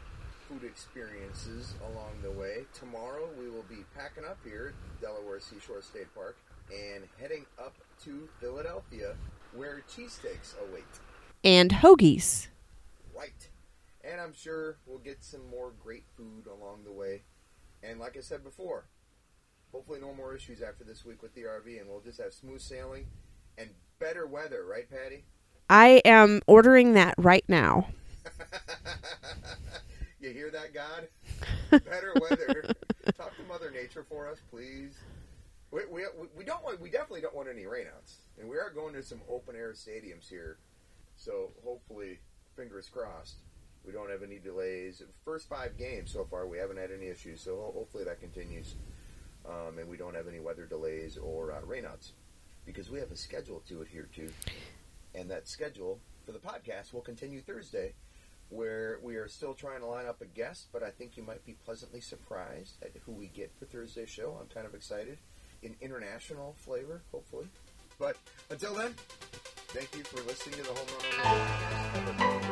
food 0.48 0.64
experiences 0.64 1.74
along 1.92 2.12
the 2.22 2.30
way. 2.30 2.64
Tomorrow, 2.72 3.28
we 3.38 3.50
will 3.50 3.64
be 3.68 3.84
packing 3.96 4.24
up 4.24 4.38
here 4.44 4.72
at 4.74 5.00
Delaware 5.00 5.40
Seashore 5.40 5.82
State 5.82 6.12
Park 6.14 6.36
and 6.70 7.04
heading 7.20 7.44
up 7.58 7.74
to 8.04 8.28
Philadelphia 8.40 9.14
where 9.54 9.82
cheesesteaks 9.90 10.54
await. 10.68 10.84
And 11.44 11.70
hoagies. 11.70 12.48
Right. 13.16 13.48
And 14.02 14.20
I'm 14.20 14.32
sure 14.32 14.76
we'll 14.86 14.98
get 14.98 15.22
some 15.22 15.48
more 15.50 15.72
great 15.82 16.04
food 16.16 16.46
along 16.46 16.84
the 16.84 16.92
way. 16.92 17.22
And 17.82 18.00
like 18.00 18.16
I 18.16 18.20
said 18.20 18.42
before, 18.42 18.86
hopefully 19.72 20.00
no 20.00 20.14
more 20.14 20.34
issues 20.34 20.62
after 20.62 20.84
this 20.84 21.04
week 21.04 21.22
with 21.22 21.34
the 21.34 21.42
RV, 21.42 21.80
and 21.80 21.88
we'll 21.88 22.00
just 22.00 22.20
have 22.20 22.32
smooth 22.32 22.60
sailing 22.60 23.06
and 23.58 23.68
better 23.98 24.26
weather, 24.26 24.64
right, 24.68 24.88
Patty? 24.90 25.24
I 25.68 26.00
am 26.04 26.40
ordering 26.46 26.94
that 26.94 27.14
right 27.18 27.44
now. 27.48 27.88
you 30.20 30.30
hear 30.30 30.50
that, 30.50 30.72
God? 30.72 31.08
Better 31.70 32.14
weather. 32.20 32.74
Talk 33.16 33.36
to 33.36 33.42
Mother 33.48 33.70
Nature 33.70 34.06
for 34.08 34.28
us, 34.28 34.38
please. 34.50 34.96
We, 35.70 35.82
we, 35.90 36.04
we 36.36 36.44
don't 36.44 36.64
want, 36.64 36.80
we 36.80 36.88
definitely 36.88 37.20
don't 37.20 37.34
want 37.34 37.48
any 37.48 37.64
rainouts, 37.64 38.16
and 38.40 38.48
we 38.48 38.56
are 38.56 38.70
going 38.70 38.94
to 38.94 39.02
some 39.02 39.20
open 39.28 39.54
air 39.54 39.74
stadiums 39.74 40.26
here, 40.28 40.56
so 41.14 41.50
hopefully, 41.62 42.18
fingers 42.56 42.88
crossed, 42.88 43.36
we 43.84 43.92
don't 43.92 44.10
have 44.10 44.22
any 44.22 44.38
delays. 44.38 45.02
First 45.26 45.48
five 45.48 45.76
games 45.76 46.10
so 46.10 46.26
far, 46.30 46.46
we 46.46 46.56
haven't 46.56 46.78
had 46.78 46.90
any 46.90 47.08
issues, 47.08 47.42
so 47.42 47.70
hopefully 47.74 48.04
that 48.04 48.18
continues, 48.18 48.76
um, 49.46 49.78
and 49.78 49.88
we 49.88 49.98
don't 49.98 50.14
have 50.14 50.26
any 50.26 50.40
weather 50.40 50.64
delays 50.64 51.18
or 51.18 51.52
uh, 51.52 51.60
rainouts, 51.60 52.12
because 52.68 52.90
we 52.90 52.98
have 52.98 53.10
a 53.10 53.16
schedule 53.16 53.62
to 53.66 53.80
adhere 53.80 54.08
to, 54.14 54.30
and 55.14 55.30
that 55.30 55.48
schedule 55.48 55.98
for 56.26 56.32
the 56.32 56.38
podcast 56.38 56.92
will 56.92 57.00
continue 57.00 57.40
Thursday 57.40 57.94
where 58.50 58.98
we 59.02 59.16
are 59.16 59.28
still 59.28 59.54
trying 59.54 59.80
to 59.80 59.86
line 59.86 60.06
up 60.06 60.20
a 60.20 60.26
guest, 60.26 60.68
but 60.72 60.82
I 60.82 60.90
think 60.90 61.16
you 61.16 61.22
might 61.22 61.44
be 61.44 61.56
pleasantly 61.64 62.00
surprised 62.00 62.76
at 62.82 62.92
who 63.04 63.12
we 63.12 63.28
get 63.28 63.50
for 63.58 63.64
Thursday's 63.64 64.10
show. 64.10 64.38
I'm 64.40 64.48
kind 64.48 64.66
of 64.66 64.74
excited. 64.74 65.18
In 65.62 65.74
international 65.80 66.54
flavor, 66.58 67.02
hopefully. 67.10 67.48
But 67.98 68.16
until 68.50 68.74
then, 68.74 68.94
thank 69.68 69.94
you 69.96 70.04
for 70.04 70.22
listening 70.28 70.56
to 70.56 70.62
the 70.62 70.68
Home 70.68 70.86
Run 70.94 72.16
podcast. 72.16 72.47